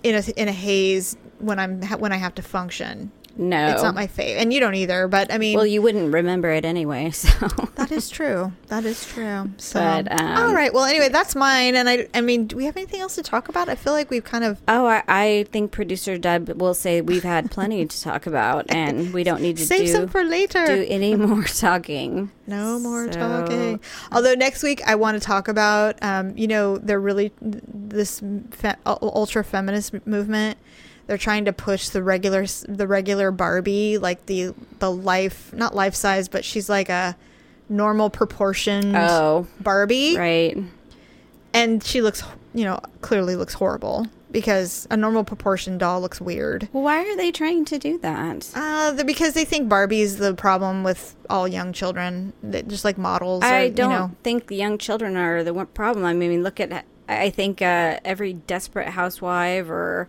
in 0.04 0.14
a 0.14 0.22
in 0.40 0.48
a 0.48 0.52
haze 0.52 1.16
when 1.38 1.58
I'm 1.58 1.82
when 1.98 2.12
I 2.12 2.16
have 2.16 2.34
to 2.36 2.42
function. 2.42 3.10
No 3.36 3.68
It's 3.68 3.82
not 3.82 3.94
my 3.94 4.06
fave, 4.06 4.36
and 4.36 4.52
you 4.52 4.60
don't 4.60 4.74
either. 4.74 5.08
But 5.08 5.32
I 5.32 5.38
mean, 5.38 5.56
well 5.56 5.66
you 5.66 5.82
wouldn't 5.82 6.12
remember 6.12 6.50
it 6.50 6.64
anyway 6.64 7.10
so 7.12 7.28
that 7.76 7.90
is 7.92 8.08
true. 8.08 8.52
That 8.68 8.84
is 8.84 9.04
true. 9.06 9.50
So, 9.56 9.80
But, 9.80 10.20
um, 10.20 10.36
all 10.36 10.54
right. 10.54 10.72
Well, 10.72 10.84
anyway, 10.84 11.08
that's 11.08 11.34
mine. 11.34 11.74
And 11.76 11.88
I, 11.88 12.08
I 12.14 12.20
mean, 12.20 12.46
do 12.46 12.56
we 12.56 12.64
have 12.64 12.76
anything 12.76 13.00
else 13.00 13.14
to 13.16 13.22
talk 13.22 13.48
about? 13.48 13.68
I 13.68 13.74
feel 13.74 13.92
like 13.92 14.10
we've 14.10 14.24
kind 14.24 14.44
of 14.44 14.60
Oh, 14.68 14.86
I, 14.86 15.02
I 15.08 15.46
think 15.52 15.70
producer 15.72 16.16
Deb 16.18 16.48
will 16.60 16.74
say 16.74 17.00
we've 17.00 17.22
had 17.24 17.50
plenty 17.50 17.84
to 17.86 18.00
talk 18.02 18.26
about, 18.26 18.66
and 18.70 19.12
we 19.12 19.24
don't 19.24 19.42
need 19.42 19.56
to 19.58 19.66
save 19.66 19.86
do, 19.86 19.92
some 19.92 20.08
for 20.08 20.22
later. 20.24 20.64
do 20.66 20.86
any 20.88 21.14
more 21.26 21.44
talking. 21.44 22.30
no 22.46 22.78
more 22.78 23.12
So- 23.12 23.18
talking. 23.18 23.80
Although 24.12 24.34
next 24.34 24.62
week 24.62 24.80
I 24.86 24.94
want 24.94 25.20
to 25.20 25.24
talk 25.26 25.48
about, 25.48 25.96
um, 26.02 26.36
you 26.36 26.46
know, 26.46 26.78
they're 26.78 27.00
really 27.00 27.32
this 27.40 28.20
fe- 28.50 28.74
ultra 28.86 29.42
feminist 29.44 30.06
movement. 30.06 30.58
They're 31.06 31.18
trying 31.18 31.44
to 31.46 31.52
push 31.52 31.88
the 31.90 32.02
regular 32.02 32.46
the 32.68 32.86
regular 32.86 33.30
Barbie, 33.30 33.98
like 33.98 34.26
the 34.26 34.54
the 34.78 34.90
life 34.90 35.52
not 35.52 35.74
life 35.74 35.94
size, 35.94 36.28
but 36.28 36.44
she's 36.44 36.68
like 36.68 36.88
a 36.88 37.16
normal 37.68 38.10
proportioned 38.10 38.94
Oh, 38.96 39.46
Barbie. 39.60 40.16
right. 40.16 40.56
and 41.52 41.82
she 41.82 42.00
looks 42.02 42.22
you 42.54 42.64
know 42.64 42.78
clearly 43.00 43.36
looks 43.36 43.54
horrible 43.54 44.06
because 44.30 44.86
a 44.90 44.96
normal 44.96 45.24
proportion 45.24 45.78
doll 45.78 46.00
looks 46.00 46.20
weird 46.20 46.68
Well, 46.72 46.82
why 46.82 46.98
are 47.08 47.16
they 47.16 47.30
trying 47.32 47.64
to 47.66 47.78
do 47.78 47.98
that? 47.98 48.50
uh 48.54 49.02
because 49.04 49.32
they 49.34 49.44
think 49.44 49.68
barbie's 49.68 50.18
the 50.18 50.34
problem 50.34 50.84
with 50.84 51.14
all 51.30 51.48
young 51.48 51.72
children 51.72 52.32
that 52.42 52.68
just 52.68 52.84
like 52.84 52.98
models 52.98 53.42
or, 53.42 53.46
I 53.46 53.68
don't 53.70 53.90
you 53.90 53.96
know 53.96 54.10
think 54.22 54.48
the 54.48 54.56
young 54.56 54.76
children 54.78 55.16
are 55.16 55.42
the 55.42 55.52
problem. 55.66 56.04
I 56.04 56.12
mean, 56.14 56.42
look 56.42 56.60
at 56.60 56.84
I 57.08 57.30
think 57.30 57.60
uh, 57.62 57.98
every 58.04 58.32
desperate 58.32 58.88
housewife 58.88 59.68
or 59.68 60.08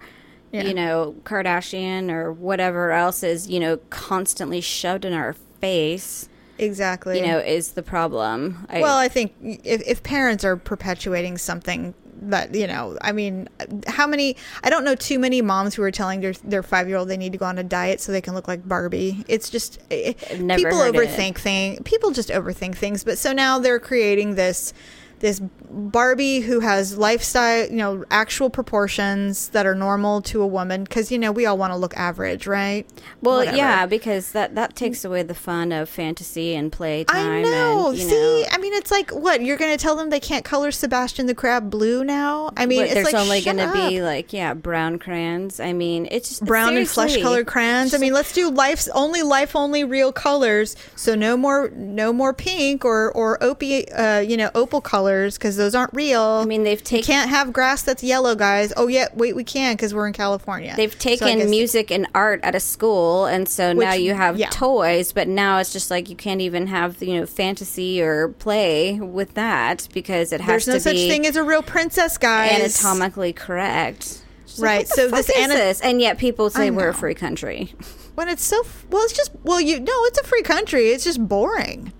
Yeah. 0.55 0.63
you 0.63 0.73
know 0.73 1.15
Kardashian 1.23 2.09
or 2.09 2.31
whatever 2.31 2.91
else 2.91 3.23
is 3.23 3.47
you 3.49 3.59
know 3.59 3.77
constantly 3.89 4.61
shoved 4.61 5.03
in 5.05 5.13
our 5.13 5.33
face. 5.59 6.29
exactly 6.57 7.19
You 7.19 7.25
know, 7.27 7.39
is 7.39 7.73
the 7.73 7.83
problem. 7.83 8.65
I, 8.69 8.79
well 8.81 8.97
i 8.97 9.07
think 9.09 9.33
if, 9.41 9.81
if 9.85 10.03
parents 10.03 10.43
are 10.45 10.55
perpetuating 10.55 11.37
something 11.37 11.93
that 12.21 12.55
you 12.55 12.65
know 12.65 12.97
i 13.01 13.11
mean 13.11 13.49
how 13.87 14.07
many 14.07 14.37
i 14.63 14.69
don't 14.69 14.85
know 14.85 14.95
too 14.95 15.19
many 15.19 15.41
moms 15.41 15.75
who 15.75 15.83
are 15.83 15.91
telling 15.91 16.21
their 16.21 16.33
their 16.45 16.63
five 16.63 16.87
year 16.87 16.97
old 16.97 17.09
they 17.09 17.17
need 17.17 17.33
to 17.33 17.37
go 17.37 17.45
on 17.45 17.57
a 17.57 17.63
diet 17.63 17.99
so 17.99 18.11
they 18.13 18.21
can 18.21 18.33
look 18.33 18.47
like 18.47 18.65
barbie 18.67 19.23
it's 19.27 19.49
just 19.49 19.79
eh, 19.91 20.13
people 20.29 20.79
overthink 20.79 21.37
things 21.37 21.79
people 21.83 22.11
just 22.11 22.29
overthink 22.29 22.75
things 22.75 23.03
but 23.03 23.17
so 23.17 23.33
now 23.33 23.59
they're 23.59 23.81
creating 23.81 24.35
this 24.35 24.73
this 25.19 25.41
Barbie 25.69 26.39
who 26.39 26.59
has 26.59 26.97
lifestyle, 26.97 27.65
you 27.67 27.75
know, 27.75 28.05
actual 28.11 28.49
proportions 28.49 29.49
that 29.49 29.65
are 29.65 29.75
normal 29.75 30.21
to 30.23 30.41
a 30.41 30.47
woman 30.47 30.83
because 30.83 31.11
you 31.11 31.17
know 31.19 31.31
we 31.31 31.45
all 31.45 31.57
want 31.57 31.73
to 31.73 31.77
look 31.77 31.95
average, 31.97 32.47
right? 32.47 32.87
Well, 33.21 33.37
Whatever. 33.37 33.57
yeah, 33.57 33.85
because 33.85 34.31
that 34.31 34.55
that 34.55 34.75
takes 34.75 35.03
away 35.03 35.23
the 35.23 35.35
fun 35.35 35.71
of 35.71 35.89
fantasy 35.89 36.55
and 36.55 36.71
playtime. 36.71 37.17
I 37.17 37.41
know. 37.41 37.89
And, 37.89 37.97
you 37.97 38.07
See, 38.07 38.15
know, 38.15 38.45
I 38.51 38.57
mean, 38.57 38.73
it's 38.73 38.91
like 38.91 39.11
what 39.11 39.41
you're 39.41 39.57
going 39.57 39.75
to 39.75 39.81
tell 39.81 39.95
them 39.95 40.09
they 40.09 40.19
can't 40.19 40.45
color 40.45 40.71
Sebastian 40.71 41.25
the 41.25 41.35
Crab 41.35 41.69
blue 41.69 42.03
now. 42.03 42.51
I 42.55 42.65
mean, 42.65 42.81
what, 42.81 42.85
it's 42.85 42.93
there's 42.95 43.05
like 43.13 43.15
only 43.15 43.41
going 43.41 43.57
to 43.57 43.71
be 43.73 44.01
like 44.01 44.31
yeah, 44.33 44.53
brown 44.53 44.99
crayons. 44.99 45.59
I 45.59 45.73
mean, 45.73 46.07
it's 46.11 46.29
just 46.29 46.45
brown 46.45 46.77
and 46.77 46.87
flesh 46.87 47.11
seriously. 47.11 47.23
colored 47.23 47.47
crayons. 47.47 47.93
I 47.93 47.97
mean, 47.97 48.13
let's 48.13 48.33
do 48.33 48.49
life's 48.49 48.87
only 48.89 49.23
life 49.23 49.55
only 49.55 49.83
real 49.83 50.11
colors. 50.11 50.75
So 50.95 51.15
no 51.15 51.35
more 51.35 51.69
no 51.75 52.13
more 52.13 52.33
pink 52.33 52.85
or 52.85 53.11
or 53.11 53.41
opie, 53.43 53.91
uh, 53.91 54.19
you 54.19 54.37
know, 54.37 54.51
opal 54.55 54.81
colors 55.05 55.37
because 55.37 55.55
those 55.57 55.75
aren't 55.75 55.93
real. 55.93 56.21
I 56.21 56.45
mean, 56.45 56.63
they've 56.63 56.83
taken 56.83 57.05
can't 57.05 57.29
have 57.29 57.53
grass 57.53 57.83
that's 57.83 58.03
yellow, 58.03 58.35
guys. 58.35 58.73
Oh 58.75 58.87
yeah, 58.87 59.07
wait, 59.13 59.35
we 59.35 59.43
can 59.43 59.73
because 59.75 59.93
we're 59.93 60.07
in 60.07 60.13
California. 60.13 60.73
they've 60.75 60.97
taken 60.97 61.39
guess- 61.39 61.49
music 61.49 61.91
and 61.91 62.07
art 62.15 62.39
at 62.43 62.55
a 62.55 62.59
school, 62.59 63.25
and 63.25 63.47
so 63.47 63.73
now 63.73 63.93
you 63.93 64.13
have 64.13 64.37
yeah. 64.37 64.49
toys. 64.49 65.11
But 65.11 65.27
now 65.27 65.59
it's 65.59 65.71
just 65.71 65.91
like 65.91 66.09
you 66.09 66.15
can't 66.15 66.41
even 66.41 66.67
have 66.67 67.01
you 67.01 67.19
know 67.19 67.25
fantasy 67.25 68.01
or 68.01 68.29
play 68.29 68.99
with 68.99 69.33
that 69.35 69.87
because 69.93 70.33
it 70.33 70.41
has 70.41 70.65
There's 70.65 70.67
no 70.67 70.73
to 70.75 70.79
such 70.79 70.95
be 70.95 71.09
thing 71.09 71.25
as 71.25 71.35
a 71.35 71.43
real 71.43 71.61
princess, 71.61 72.17
guys. 72.17 72.51
anatomically 72.59 73.33
correct. 73.33 74.21
Right, 74.57 74.87
so 74.87 75.09
this 75.09 75.29
is 75.29 75.35
ana- 75.35 75.53
this? 75.53 75.81
and 75.81 75.99
yet 75.99 76.17
people 76.17 76.49
say 76.49 76.71
we're 76.71 76.87
a 76.89 76.93
free 76.93 77.13
country. 77.15 77.73
when 78.15 78.29
it's 78.29 78.43
so 78.43 78.61
f- 78.61 78.85
well 78.89 79.03
it's 79.03 79.11
just 79.11 79.31
well 79.43 79.59
you 79.59 79.81
no 79.81 79.93
it's 80.05 80.17
a 80.17 80.23
free 80.23 80.43
country 80.43 80.91
it's 80.91 81.03
just 81.03 81.27
boring 81.27 81.91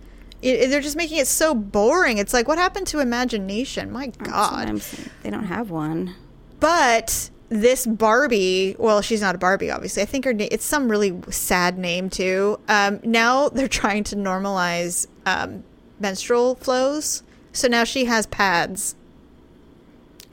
it, 0.42 0.70
they're 0.70 0.82
just 0.82 0.96
making 0.96 1.18
it 1.18 1.28
so 1.28 1.54
boring. 1.56 2.18
It's 2.18 2.34
like 2.34 2.48
what 2.48 2.58
happened 2.58 2.88
to 2.88 3.00
imagination? 3.00 3.92
My 3.92 4.08
god. 4.08 4.82
they 5.24 5.30
don't 5.30 5.46
have 5.46 5.70
one. 5.72 6.16
but 6.60 7.30
this 7.48 7.86
barbie 7.86 8.76
well 8.80 9.02
she's 9.04 9.22
not 9.22 9.36
a 9.36 9.38
barbie 9.38 9.70
obviously. 9.70 10.02
I 10.02 10.06
think 10.06 10.26
her 10.26 10.34
name 10.34 10.50
it's 10.52 10.66
some 10.66 10.90
really 10.90 11.20
sad 11.30 11.78
name 11.78 12.10
too. 12.10 12.60
Um, 12.68 13.00
now 13.04 13.50
they're 13.56 13.68
trying 13.68 14.04
to 14.06 14.16
normalize 14.16 15.08
um, 15.26 15.64
menstrual 16.00 16.56
flows. 16.56 17.24
So 17.54 17.68
now 17.68 17.84
she 17.84 18.06
has 18.06 18.26
pads. 18.26 18.96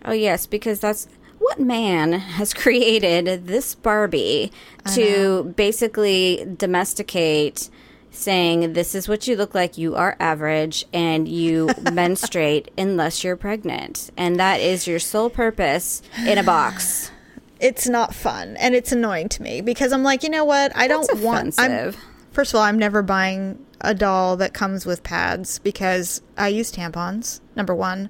Oh 0.04 0.12
yes, 0.12 0.46
because 0.46 0.80
that's 0.80 1.06
what 1.38 1.60
man 1.60 2.12
has 2.12 2.54
created 2.64 3.46
this 3.46 3.74
Barbie 3.74 4.52
to 4.94 5.52
basically 5.56 6.46
domesticate 6.56 7.68
saying 8.12 8.74
this 8.74 8.94
is 8.94 9.08
what 9.08 9.26
you 9.26 9.34
look 9.36 9.54
like 9.54 9.76
you 9.78 9.94
are 9.96 10.16
average 10.20 10.84
and 10.92 11.26
you 11.26 11.68
menstruate 11.92 12.70
unless 12.78 13.24
you're 13.24 13.36
pregnant 13.36 14.10
and 14.16 14.38
that 14.38 14.60
is 14.60 14.86
your 14.86 14.98
sole 14.98 15.30
purpose 15.30 16.02
in 16.26 16.36
a 16.38 16.42
box 16.42 17.10
it's 17.60 17.88
not 17.88 18.14
fun 18.14 18.56
and 18.58 18.74
it's 18.74 18.92
annoying 18.92 19.28
to 19.28 19.42
me 19.42 19.60
because 19.60 19.92
i'm 19.92 20.02
like 20.02 20.22
you 20.22 20.28
know 20.28 20.44
what 20.44 20.70
i 20.76 20.86
don't 20.86 21.08
That's 21.08 21.20
want 21.20 21.54
I'm. 21.58 21.92
First 22.32 22.52
of 22.54 22.56
all, 22.58 22.62
I'm 22.62 22.78
never 22.78 23.02
buying 23.02 23.58
a 23.82 23.94
doll 23.94 24.38
that 24.38 24.54
comes 24.54 24.86
with 24.86 25.02
pads 25.02 25.58
because 25.58 26.22
I 26.38 26.48
use 26.48 26.72
tampons. 26.72 27.40
Number 27.54 27.74
one, 27.74 28.08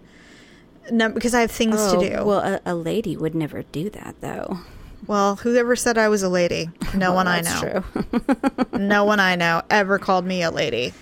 Num- 0.92 1.12
because 1.12 1.34
I 1.34 1.40
have 1.40 1.50
things 1.50 1.74
Oh, 1.76 2.00
to 2.00 2.08
do. 2.08 2.24
well 2.24 2.38
a, 2.38 2.60
a 2.64 2.74
lady 2.76 3.16
would 3.16 3.34
never 3.34 3.62
do 3.64 3.90
that 3.90 4.14
though 4.20 4.60
Well, 5.06 5.36
whoever 5.36 5.74
said 5.76 5.98
I 5.98 6.08
was 6.08 6.22
a 6.22 6.28
lady? 6.28 6.70
No 6.94 7.08
Well, 7.08 7.16
one 7.16 7.28
I 7.28 7.42
that's 7.42 7.62
know. 7.62 7.82
true. 7.92 8.38
no 8.78 9.04
one 9.04 9.20
I 9.20 9.36
know 9.36 9.62
ever 9.70 9.98
called 9.98 10.24
me 10.24 10.42
a 10.42 10.50
lady, 10.50 10.94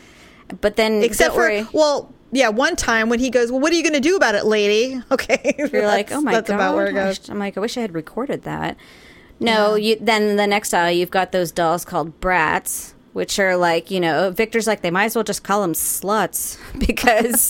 but 0.60 0.76
then 0.76 1.02
except 1.02 1.34
for 1.34 1.40
worry. 1.40 1.66
well, 1.72 2.12
yeah, 2.32 2.48
one 2.48 2.76
time 2.76 3.08
when 3.08 3.18
he 3.20 3.28
goes, 3.30 3.50
"Well, 3.50 3.60
what 3.60 3.72
are 3.72 3.76
you 3.76 3.82
going 3.82 3.94
to 3.94 4.00
do 4.00 4.16
about 4.16 4.34
it, 4.34 4.46
lady?" 4.46 5.02
Okay, 5.10 5.54
You're 5.72 5.86
like, 5.86 6.12
oh 6.12 6.20
my 6.20 6.32
that's 6.32 6.48
god! 6.48 6.54
about 6.54 6.74
where 6.76 6.86
it 6.86 6.92
goes. 6.94 7.28
I'm 7.28 7.38
like, 7.38 7.56
I 7.56 7.60
wish 7.60 7.76
I 7.76 7.80
had 7.82 7.94
recorded 7.94 8.42
that. 8.44 8.76
No, 9.38 9.74
you. 9.74 9.96
Then 10.00 10.36
the 10.36 10.46
next 10.46 10.72
aisle, 10.74 10.92
you've 10.92 11.10
got 11.10 11.32
those 11.32 11.50
dolls 11.50 11.84
called 11.84 12.20
Bratz, 12.20 12.92
which 13.12 13.38
are 13.38 13.56
like, 13.56 13.90
you 13.90 13.98
know, 14.00 14.30
Victor's 14.30 14.66
like, 14.66 14.82
they 14.82 14.90
might 14.90 15.06
as 15.06 15.14
well 15.16 15.24
just 15.24 15.42
call 15.42 15.62
them 15.62 15.72
sluts 15.72 16.58
because 16.86 17.48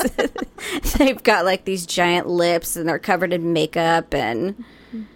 they've 0.98 1.22
got 1.22 1.44
like 1.44 1.64
these 1.64 1.84
giant 1.86 2.26
lips 2.26 2.76
and 2.76 2.88
they're 2.88 2.98
covered 2.98 3.32
in 3.32 3.52
makeup 3.52 4.14
and 4.14 4.64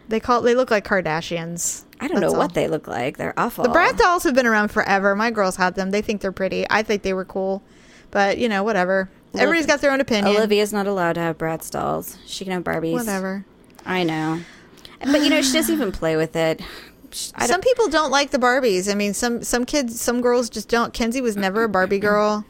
They 0.08 0.20
call 0.20 0.42
they 0.42 0.54
look 0.54 0.70
like 0.70 0.86
Kardashians. 0.86 1.84
I 2.00 2.08
don't 2.08 2.20
know 2.20 2.28
That's 2.28 2.34
what 2.34 2.42
all. 2.42 2.48
they 2.48 2.68
look 2.68 2.86
like. 2.86 3.16
They're 3.16 3.38
awful. 3.38 3.64
The 3.64 3.70
brat 3.70 3.96
dolls 3.96 4.24
have 4.24 4.34
been 4.34 4.46
around 4.46 4.68
forever. 4.68 5.14
My 5.14 5.30
girls 5.30 5.56
had 5.56 5.74
them. 5.74 5.90
They 5.90 6.02
think 6.02 6.20
they're 6.20 6.32
pretty. 6.32 6.66
I 6.68 6.82
think 6.82 7.02
they 7.02 7.14
were 7.14 7.24
cool, 7.24 7.62
but 8.10 8.38
you 8.38 8.48
know, 8.48 8.62
whatever. 8.62 9.08
Everybody's 9.34 9.66
got 9.66 9.80
their 9.80 9.90
own 9.90 10.00
opinion. 10.00 10.36
Olivia's 10.36 10.72
not 10.72 10.86
allowed 10.86 11.14
to 11.14 11.20
have 11.20 11.38
Bratz 11.38 11.70
dolls. 11.70 12.18
She 12.26 12.44
can 12.44 12.52
have 12.52 12.62
Barbies. 12.64 12.92
Whatever. 12.92 13.44
I 13.86 14.04
know, 14.04 14.40
but 15.00 15.22
you 15.22 15.30
know, 15.30 15.42
she 15.42 15.52
doesn't 15.52 15.74
even 15.74 15.92
play 15.92 16.16
with 16.16 16.36
it. 16.36 16.60
Some 17.10 17.60
people 17.60 17.88
don't 17.88 18.10
like 18.10 18.30
the 18.30 18.38
Barbies. 18.38 18.90
I 18.90 18.94
mean, 18.94 19.14
some 19.14 19.42
some 19.42 19.64
kids, 19.64 20.00
some 20.00 20.20
girls 20.20 20.50
just 20.50 20.68
don't. 20.68 20.92
Kenzie 20.92 21.20
was 21.20 21.36
never 21.36 21.64
a 21.64 21.68
Barbie 21.68 21.98
girl. 21.98 22.44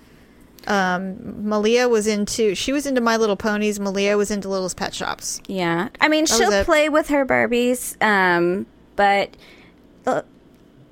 Um, 0.66 1.46
Malia 1.48 1.88
was 1.88 2.06
into 2.06 2.54
she 2.54 2.72
was 2.72 2.86
into 2.86 3.00
My 3.00 3.16
Little 3.16 3.36
Ponies. 3.36 3.78
Malia 3.80 4.16
was 4.16 4.30
into 4.30 4.48
Littlest 4.48 4.76
Pet 4.76 4.94
Shops. 4.94 5.40
Yeah, 5.46 5.88
I 6.00 6.08
mean, 6.08 6.22
was 6.22 6.36
she'll 6.36 6.64
play 6.64 6.88
with 6.88 7.08
her 7.08 7.26
Barbies, 7.26 8.00
um, 8.02 8.66
but 8.96 9.36
uh, 10.06 10.22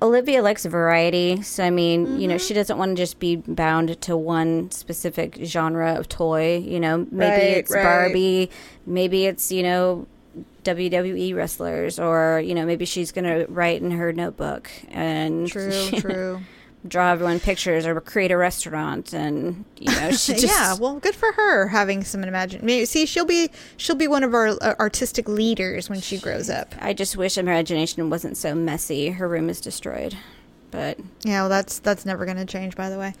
Olivia 0.01 0.41
likes 0.41 0.65
variety. 0.65 1.41
So 1.41 1.63
I 1.63 1.69
mean, 1.69 2.19
you 2.19 2.27
know, 2.27 2.35
Mm-hmm. 2.35 2.45
she 2.47 2.53
doesn't 2.53 2.77
want 2.77 2.95
to 2.95 3.01
just 3.01 3.19
be 3.19 3.37
bound 3.37 3.99
to 4.01 4.17
one 4.17 4.69
specific 4.71 5.39
genre 5.43 5.93
of 5.93 6.07
toy. 6.09 6.57
You 6.57 6.79
know, 6.79 7.07
maybe 7.09 7.31
Right, 7.31 7.41
it's 7.57 7.71
right. 7.71 7.83
Barbie, 7.83 8.49
maybe 8.85 9.25
it's 9.25 9.51
you 9.51 9.63
know. 9.63 10.07
WWE 10.63 11.35
wrestlers, 11.35 11.99
or 11.99 12.41
you 12.43 12.55
know, 12.55 12.65
maybe 12.65 12.85
she's 12.85 13.11
gonna 13.11 13.45
write 13.49 13.81
in 13.81 13.91
her 13.91 14.13
notebook 14.13 14.71
and 14.89 15.45
True, 15.47 15.89
true. 15.97 16.39
Draw 16.87 17.11
everyone 17.11 17.39
pictures, 17.39 17.85
or 17.85 17.99
create 18.01 18.31
a 18.31 18.37
restaurant, 18.37 19.13
and 19.13 19.65
you 19.79 19.93
know, 19.93 20.11
she 20.11 20.33
just 20.33 20.45
yeah, 20.45 20.75
well, 20.75 20.99
good 20.99 21.15
for 21.15 21.31
her 21.33 21.67
having 21.67 22.03
some 22.03 22.23
imagination. 22.23 22.65
Maybe 22.65 22.85
see 22.85 23.05
she'll 23.05 23.25
be 23.25 23.49
she'll 23.77 23.95
be 23.95 24.07
one 24.07 24.23
of 24.23 24.33
our 24.33 24.49
uh, 24.49 24.75
artistic 24.79 25.27
leaders 25.27 25.89
when 25.89 26.01
she 26.01 26.17
grows 26.17 26.49
up. 26.49 26.75
I 26.79 26.93
just 26.93 27.15
wish 27.17 27.37
imagination 27.37 28.09
wasn't 28.09 28.37
so 28.37 28.53
messy. 28.55 29.09
Her 29.09 29.27
room 29.27 29.49
is 29.49 29.61
destroyed, 29.61 30.15
but 30.71 30.97
Yeah, 31.23 31.41
well, 31.41 31.49
that's 31.49 31.79
that's 31.79 32.05
never 32.05 32.25
going 32.25 32.37
to 32.37 32.45
change. 32.45 32.75
By 32.75 32.89
the 32.89 32.97
way. 32.99 33.13